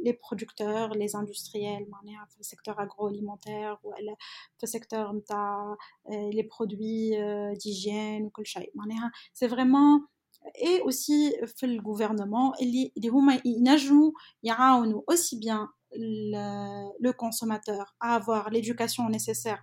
les 0.02 0.14
producteurs, 0.14 0.90
les 0.94 1.14
industriels, 1.14 1.86
hein, 1.92 2.24
le 2.38 2.42
secteur 2.42 2.80
agroalimentaire, 2.80 3.78
ou 3.84 3.92
le 4.60 4.66
secteur 4.66 5.12
euh, 5.12 6.30
les 6.32 6.44
produits 6.44 7.16
euh, 7.16 7.54
d'hygiène, 7.54 8.24
ou 8.26 8.30
hein. 8.90 9.10
C'est 9.34 9.46
vraiment. 9.46 10.00
Et 10.58 10.80
aussi, 10.84 11.34
le 11.62 11.80
gouvernement, 11.82 12.54
il 12.58 12.70
y 12.74 13.08
a 14.48 14.98
aussi 15.10 15.36
bien 15.36 15.68
le, 15.92 17.10
consommateur 17.12 17.94
à 18.00 18.14
avoir 18.14 18.48
l'éducation 18.48 19.06
nécessaire. 19.10 19.62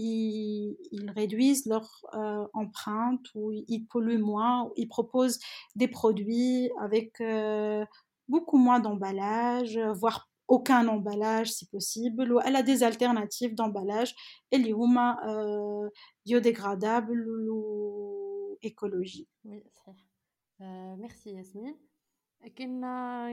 ils, 0.00 1.10
réduisent 1.14 1.66
leur 1.66 2.04
euh, 2.14 2.46
empreinte 2.54 3.22
ou 3.34 3.52
ils 3.52 3.86
polluent 3.86 4.18
moins, 4.20 4.70
ils 4.76 4.88
proposent 4.88 5.38
des 5.74 5.88
produits 5.88 6.70
avec 6.80 7.20
euh, 7.20 7.84
beaucoup 8.28 8.58
moins 8.58 8.80
d'emballage, 8.80 9.76
euh, 9.76 9.92
voire 9.92 10.28
aucun 10.46 10.86
emballage 10.88 11.52
si 11.52 11.66
possible, 11.66 12.32
ou 12.32 12.40
elle 12.40 12.56
a 12.56 12.62
des 12.62 12.82
alternatives 12.82 13.54
d'emballage, 13.54 14.14
et 14.50 14.58
euh, 14.72 15.88
biodégradables 16.24 17.26
ou 17.50 18.56
écologiques. 18.62 19.28
Merci 19.44 19.64
Yasmin. 19.86 20.02
Euh, 20.60 20.96
merci 20.98 21.30
Yasmine. 21.32 21.74
كنا 22.58 23.32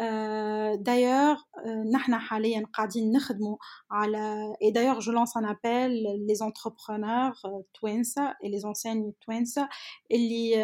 Euh, 0.00 0.76
d'ailleurs, 0.78 1.48
euh, 1.66 1.82
et 4.60 4.72
d'ailleurs, 4.72 5.00
je 5.00 5.10
lance 5.12 5.34
un 5.36 5.44
appel 5.44 5.92
les 6.26 6.42
entrepreneurs 6.42 7.38
euh, 7.46 7.50
twins 7.72 8.02
et 8.42 8.48
les 8.48 8.64
enseignes 8.64 9.12
Twinsa 9.20 9.68
qui, 10.08 10.54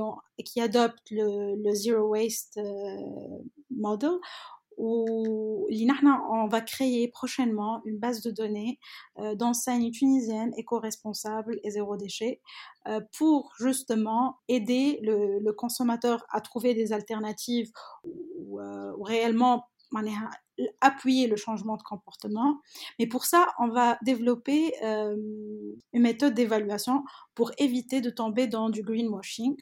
ont, 0.00 0.16
qui 0.44 0.60
adoptent 0.60 1.10
le, 1.10 1.54
le 1.62 1.74
Zero 1.74 2.08
Waste 2.08 2.60
Model 3.70 4.18
où 4.78 5.68
on 6.30 6.46
va 6.46 6.60
créer 6.60 7.08
prochainement 7.08 7.82
une 7.84 7.98
base 7.98 8.22
de 8.22 8.30
données 8.30 8.78
euh, 9.18 9.34
d'enseignes 9.34 9.90
tunisiennes 9.90 10.52
éco-responsables 10.56 11.58
et 11.64 11.70
zéro 11.70 11.96
déchet 11.96 12.40
euh, 12.86 13.00
pour 13.18 13.52
justement 13.60 14.38
aider 14.48 15.00
le, 15.02 15.50
consommateur 15.52 16.24
à 16.30 16.40
trouver 16.40 16.74
des 16.74 16.92
alternatives 16.92 17.70
ou, 18.04 18.60
euh, 18.60 18.92
réellement 19.02 19.64
appuyer 20.82 21.26
le 21.28 21.36
changement 21.36 21.76
de 21.78 21.82
comportement. 21.82 22.60
Mais 22.98 23.06
pour 23.06 23.24
ça, 23.24 23.48
on 23.58 23.68
va 23.68 23.96
développer 24.02 24.74
une 24.82 25.46
méthode 25.94 26.34
d'évaluation 26.34 27.04
pour 27.34 27.52
éviter 27.56 28.02
de 28.02 28.10
tomber 28.10 28.46
dans 28.48 28.68
du 28.68 28.82
greenwashing. 28.82 29.56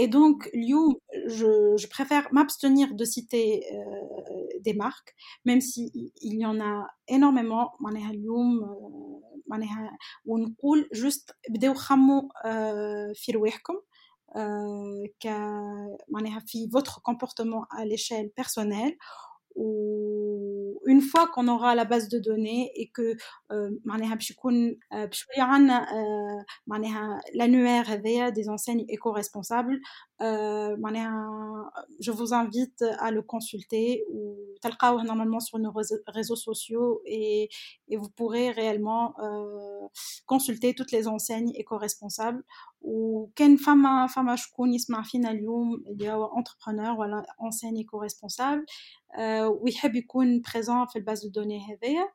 Et 0.00 0.06
donc, 0.06 0.48
Liu, 0.54 0.78
je, 1.26 1.86
préfère 1.88 2.28
m'abstenir 2.32 2.94
de 2.94 3.04
citer 3.04 3.64
euh, 3.72 3.78
des 4.60 4.72
marques, 4.72 5.12
même 5.44 5.60
s'il 5.60 5.90
il 6.22 6.36
y 6.40 6.46
en 6.46 6.60
a 6.60 6.86
énormément. 7.08 7.72
maneha, 7.80 8.12
Liu, 8.12 8.38
معناها 9.50 9.90
dit 10.28 10.88
juste 10.92 11.34
Bdeo 11.50 11.72
خموا 11.74 12.22
في 13.14 13.32
رواحكم 13.32 13.74
Fi, 16.50 16.58
votre 16.76 17.00
comportement 17.02 17.64
à 17.76 17.84
l'échelle 17.86 18.28
personnelle 18.36 18.94
une 19.60 21.00
fois 21.02 21.26
qu'on 21.28 21.48
aura 21.48 21.74
la 21.74 21.84
base 21.84 22.08
de 22.08 22.18
données 22.20 22.70
et 22.76 22.88
que 22.90 23.16
euh, 23.50 23.70
euh, 23.72 24.76
euh 26.70 26.78
l'annuaire 27.34 28.00
des 28.32 28.48
enseignes 28.48 28.84
éco-responsables, 28.88 29.78
euh, 30.20 30.76
je 32.00 32.10
vous 32.12 32.32
invite 32.34 32.84
à 33.00 33.10
le 33.12 33.22
consulter 33.22 34.04
ou 34.12 34.36
normalement 35.04 35.40
sur 35.40 35.58
nos 35.60 35.72
réseaux 36.06 36.36
sociaux 36.36 37.00
et, 37.06 37.48
vous 37.90 38.10
pourrez 38.10 38.50
réellement 38.50 39.14
consulter 40.26 40.74
toutes 40.74 40.92
les 40.92 41.08
enseignes 41.08 41.50
éco-responsables 41.54 42.44
ou 42.82 43.32
quelle 43.34 43.56
femme 43.58 43.86
femme 44.08 44.36
il 44.64 44.78
y 46.02 46.06
a 46.06 46.18
entrepreneur 46.18 46.94
voilà 46.96 47.22
enseigne 47.38 47.78
éco-responsable 47.78 48.64
We 49.16 49.20
ويحب 49.62 49.94
يكون 49.94 50.40
بريزون 50.52 50.86
في 50.86 50.96
الباز 50.98 51.24
دو 51.26 51.30
دوني 51.42 51.60
هذيا 51.60 52.08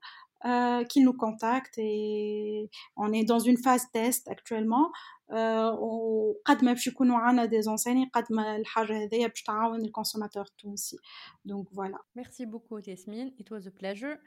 Euh, 0.46 0.84
qui 0.92 1.00
nous 1.06 1.14
contacte 1.26 1.76
et 1.78 2.70
on 2.98 3.14
est 3.14 3.24
dans 3.24 3.40
une 3.40 3.56
phase 3.58 3.86
test 3.94 4.28
actuellement. 4.28 4.88
Euh, 5.32 5.72
ou, 5.88 6.36
on 6.46 7.24
a 7.38 7.48
des 7.48 7.70
enseignes, 7.70 8.08
on 8.30 8.38
a 8.40 8.58
le 8.58 9.92
consommateur 10.00 10.46
tout 10.58 10.68
aussi. 10.74 10.98
Donc 11.46 11.68
voilà. 11.72 11.98
Merci 12.14 12.46
beaucoup, 12.46 12.78
Yasmine. 12.80 13.32
It 13.40 13.52
was 13.52 13.66
a 13.68 13.72
pleasure. 13.72 14.18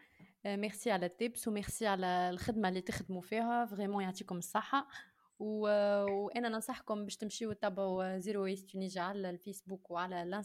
Euh, 0.46 0.56
merci 0.58 0.88
à 0.88 0.96
la 0.96 1.10
TEPS 1.10 1.46
ou 1.48 1.50
merci 1.50 1.84
à 1.84 1.96
la 1.98 2.30
Khedma 2.42 2.70
Letikhedmoufeha. 2.70 3.66
Vraiment, 3.66 4.00
y 4.00 4.06
a-t-il 4.06 4.24
comme 4.24 4.40
ça? 4.40 4.62
Et 4.62 4.84
je 5.38 5.44
vous 5.44 6.28
conseille 6.86 7.28
de 7.28 7.44
vous 7.46 7.52
abonner 7.60 8.14
à 8.14 8.20
Zero 8.20 8.44
Waste 8.44 8.68
Tunisia, 8.70 9.12
sur 9.12 9.38
Facebook 9.44 9.90
ou 9.90 9.96
l'Instagram. 9.98 10.40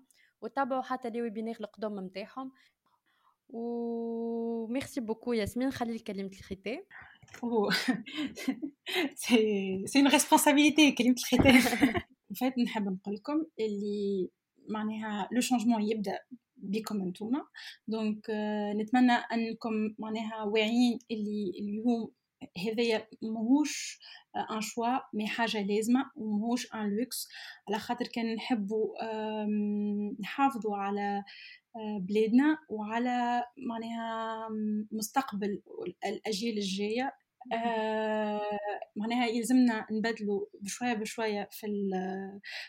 وتابعوا 0.42 0.82
حتى 0.82 1.10
لي 1.10 1.22
ويبينيغ 1.22 1.56
القدوم 1.60 2.00
نتاعهم 2.00 2.52
و 3.50 4.66
ميرسي 4.66 5.00
بوكو 5.00 5.32
ياسمين 5.32 5.70
خلي 5.70 5.98
كلمة 5.98 6.30
الختام 6.32 6.82
سي 9.14 9.82
سي 9.86 10.02
ريسبونسابيلتي 10.02 10.92
كلمة 10.92 11.14
الختام 11.18 11.60
فات 12.40 12.58
نحب 12.66 12.88
نقول 12.88 13.14
لكم 13.14 13.44
اللي 13.60 14.30
معناها 14.68 15.28
لو 15.32 15.40
شونجمون 15.40 15.82
يبدا 15.82 16.18
بكم 16.56 17.02
انتوما 17.02 17.46
دونك 17.88 18.26
euh, 18.30 18.34
نتمنى 18.76 19.12
انكم 19.12 19.94
معناها 19.98 20.42
واعيين 20.44 20.98
اللي 21.10 21.50
اليوم 21.50 22.10
هذايا 22.66 23.06
ماهوش 23.22 23.98
ان 24.50 24.60
شوا 24.60 24.88
مي 25.14 25.26
حاجه 25.26 25.62
لازمه 25.62 26.10
وماهوش 26.16 26.72
ان 26.74 26.96
لوكس 26.98 27.28
على 27.68 27.78
خاطر 27.78 28.06
كان 28.06 28.34
نحبوا 28.34 28.94
نحافظوا 30.20 30.76
على 30.76 31.24
آه، 31.76 32.00
بلادنا 32.00 32.58
وعلى 32.68 33.42
معناها 33.70 34.48
مستقبل 34.92 35.62
الاجيال 36.06 36.58
الجايه 36.58 37.12
آه 37.52 38.40
معناها 38.96 39.26
يلزمنا 39.26 39.86
نبدلوا 39.92 40.46
بشويه 40.60 40.92
بشويه 40.94 41.48
في 41.52 41.66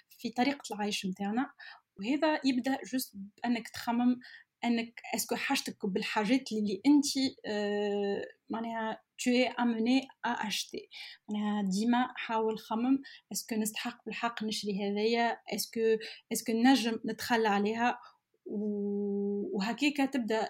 في 0.10 0.30
طريقه 0.30 0.76
العيش 0.76 1.06
نتاعنا 1.06 1.52
وهذا 2.00 2.40
يبدا 2.46 2.78
جست 2.86 3.16
بانك 3.18 3.68
تخمم 3.70 4.20
انك 4.66 5.02
اسكو 5.16 5.36
حاجتك 5.36 5.86
بالحاجات 5.86 6.52
اللي 6.52 6.82
انت 6.86 7.06
آه، 7.46 8.22
tu 8.22 8.28
معناها 8.50 8.94
amené 8.98 9.60
امني 9.60 10.08
اشتي 10.26 10.90
معناها 11.30 11.64
ديما 11.70 12.08
حاول 12.16 12.60
خمم 12.60 13.02
اسكو 13.32 13.56
نستحق 13.56 14.06
بالحق 14.06 14.44
نشري 14.44 14.74
هذايا 14.84 15.38
اسكو 15.56 15.80
اسكو 16.34 16.52
نجم 16.52 17.00
نتخلى 17.06 17.48
عليها 17.48 18.00
وهكاك 18.46 19.98
تبدا 20.14 20.50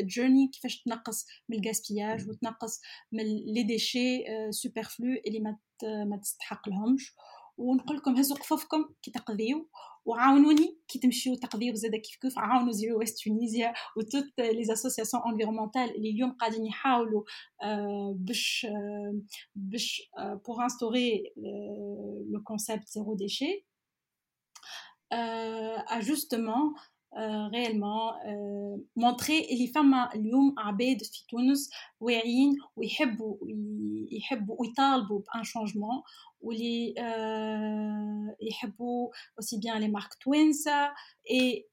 الجيرني 0.00 0.48
كيفاش 0.48 0.82
تنقص 0.82 1.26
من 1.48 1.58
الغاسبياج 1.62 2.28
وتنقص 2.28 2.80
من 3.12 3.24
لي 3.54 3.62
ديشي 3.62 4.18
سوبرفلو 4.50 5.06
اللي 5.26 5.40
ما 5.40 5.56
ما 6.04 6.16
تستحق 6.16 6.68
لهمش 6.68 7.14
ونقول 7.56 7.96
لكم 7.96 8.16
هزوا 8.16 8.36
قفافكم 8.36 8.94
كي 9.02 9.10
تقضيو 9.10 9.68
Au 10.08 10.08
gouvernement, 10.08 10.54
qui 10.86 11.00
t'entends, 11.00 11.58
vous 11.58 11.84
êtes 11.84 11.84
avec 11.92 12.06
nous. 12.22 12.30
Au 12.30 12.40
nord 12.40 12.64
de 12.64 12.88
l'Ouest 12.88 13.26
ou 13.96 14.02
toutes 14.04 14.38
les 14.38 14.70
associations 14.70 15.18
environnementales, 15.24 15.90
les 15.98 16.16
gens 16.16 16.32
qu'adnient, 16.40 16.72
ils 16.82 17.14
ont 17.62 19.22
essayé 19.74 20.08
pour 20.44 20.60
instaurer 20.62 21.32
le 21.36 22.38
concept 22.40 22.88
zéro 22.88 23.16
déchet. 23.16 23.64
Euh، 25.12 25.76
justement. 26.00 26.72
Euh, 27.16 27.46
réellement 27.46 28.12
euh, 28.26 28.76
montrer 28.94 29.40
les 29.50 29.66
femmes 29.68 29.96
l'homme 30.30 30.52
abed 30.62 31.02
fi 31.02 31.24
Tunis 31.26 31.70
ouin 32.00 32.20
ou 32.76 32.82
yhebou 32.82 33.38
yhebou 34.10 34.54
ou 34.58 34.66
talbou 34.74 35.24
un 35.32 35.42
changement 35.42 36.04
ou 36.42 36.50
les 36.50 36.92
yhebou 38.46 39.06
euh, 39.10 39.38
aussi 39.38 39.56
bien 39.56 39.78
les 39.78 39.88
marques 39.88 40.18
Twins 40.18 40.52
et 41.24 41.66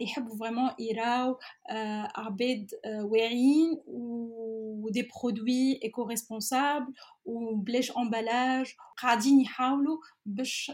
yhebou 0.00 0.34
vraiment 0.38 0.70
irao 0.78 1.36
abed 1.66 2.64
ouin 3.10 3.68
ou 3.86 4.88
des 4.92 5.04
produits 5.04 5.72
éco-responsables 5.82 6.90
ou 7.26 7.54
blech 7.58 7.90
emballage 7.94 8.74
qu'adin 8.98 9.36
yhaoulou 9.44 10.00
bch 10.24 10.70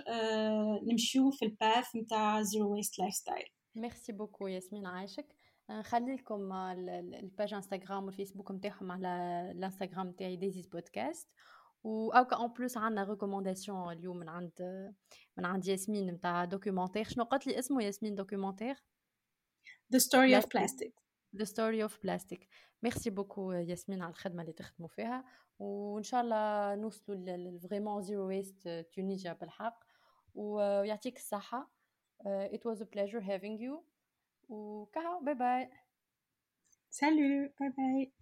nimshiou 0.87 1.33
fil 1.33 1.53
path 1.57 1.89
nta 1.95 2.45
zero 2.45 2.67
waste 2.77 2.97
lifestyle 2.99 3.49
ميرسي 3.75 4.13
بوكو 4.13 4.47
ياسمين 4.49 4.87
عايشك 4.87 5.35
نخلي 5.71 6.15
لكم 6.15 6.53
الباج 6.53 7.55
انستغرام 7.55 8.05
والفيسبوك 8.05 8.51
نتاعهم 8.51 8.93
على 8.93 9.09
الانستغرام 9.55 10.07
نتاعي 10.09 10.37
ديزيز 10.37 10.67
بودكاست 10.67 11.29
و 11.85 12.11
اوكا 12.13 12.37
اون 12.37 12.53
بلوس 12.53 12.77
عندنا 12.77 13.05
ريكومونداسيون 13.05 13.93
اليوم 13.93 14.17
من 14.17 14.29
عند 14.29 14.53
من 15.39 15.45
عند 15.47 15.67
ياسمين 15.67 16.11
نتاع 16.11 16.45
دوكيومونتير 16.45 17.05
شنو 17.05 17.25
قالت 17.25 17.47
لي 17.47 17.59
اسمه 17.59 17.83
ياسمين 17.85 18.15
دوكيومونتير 18.15 18.85
The 19.95 19.99
Story 19.99 20.43
of 20.43 20.43
Plastic 20.45 20.93
The 21.41 21.45
Story 21.45 21.87
of 21.87 21.93
Plastic 21.95 22.47
ميرسي 22.83 23.11
بوكو 23.11 23.53
ياسمين 23.53 24.03
على 24.03 24.11
الخدمه 24.11 24.43
اللي 24.43 24.53
تخدموا 24.53 24.89
فيها 24.89 25.25
وان 25.59 26.03
شاء 26.03 26.21
الله 26.21 26.75
نوصلوا 26.75 27.59
فريمون 27.59 28.03
زيرو 28.03 28.27
ويست 28.27 28.87
تونيجيا 28.95 29.33
بالحق 29.33 29.85
ويعطيك 30.35 31.17
الصحه 31.17 31.71
Uh, 32.25 32.47
it 32.53 32.65
was 32.65 32.81
a 32.81 32.87
pleasure 32.87 33.21
having 33.21 33.59
you. 33.59 33.81
O 34.53 34.89
bye 35.25 35.35
bye. 35.35 35.69
Salut, 36.91 37.51
bye 37.59 37.69
bye. 37.77 38.20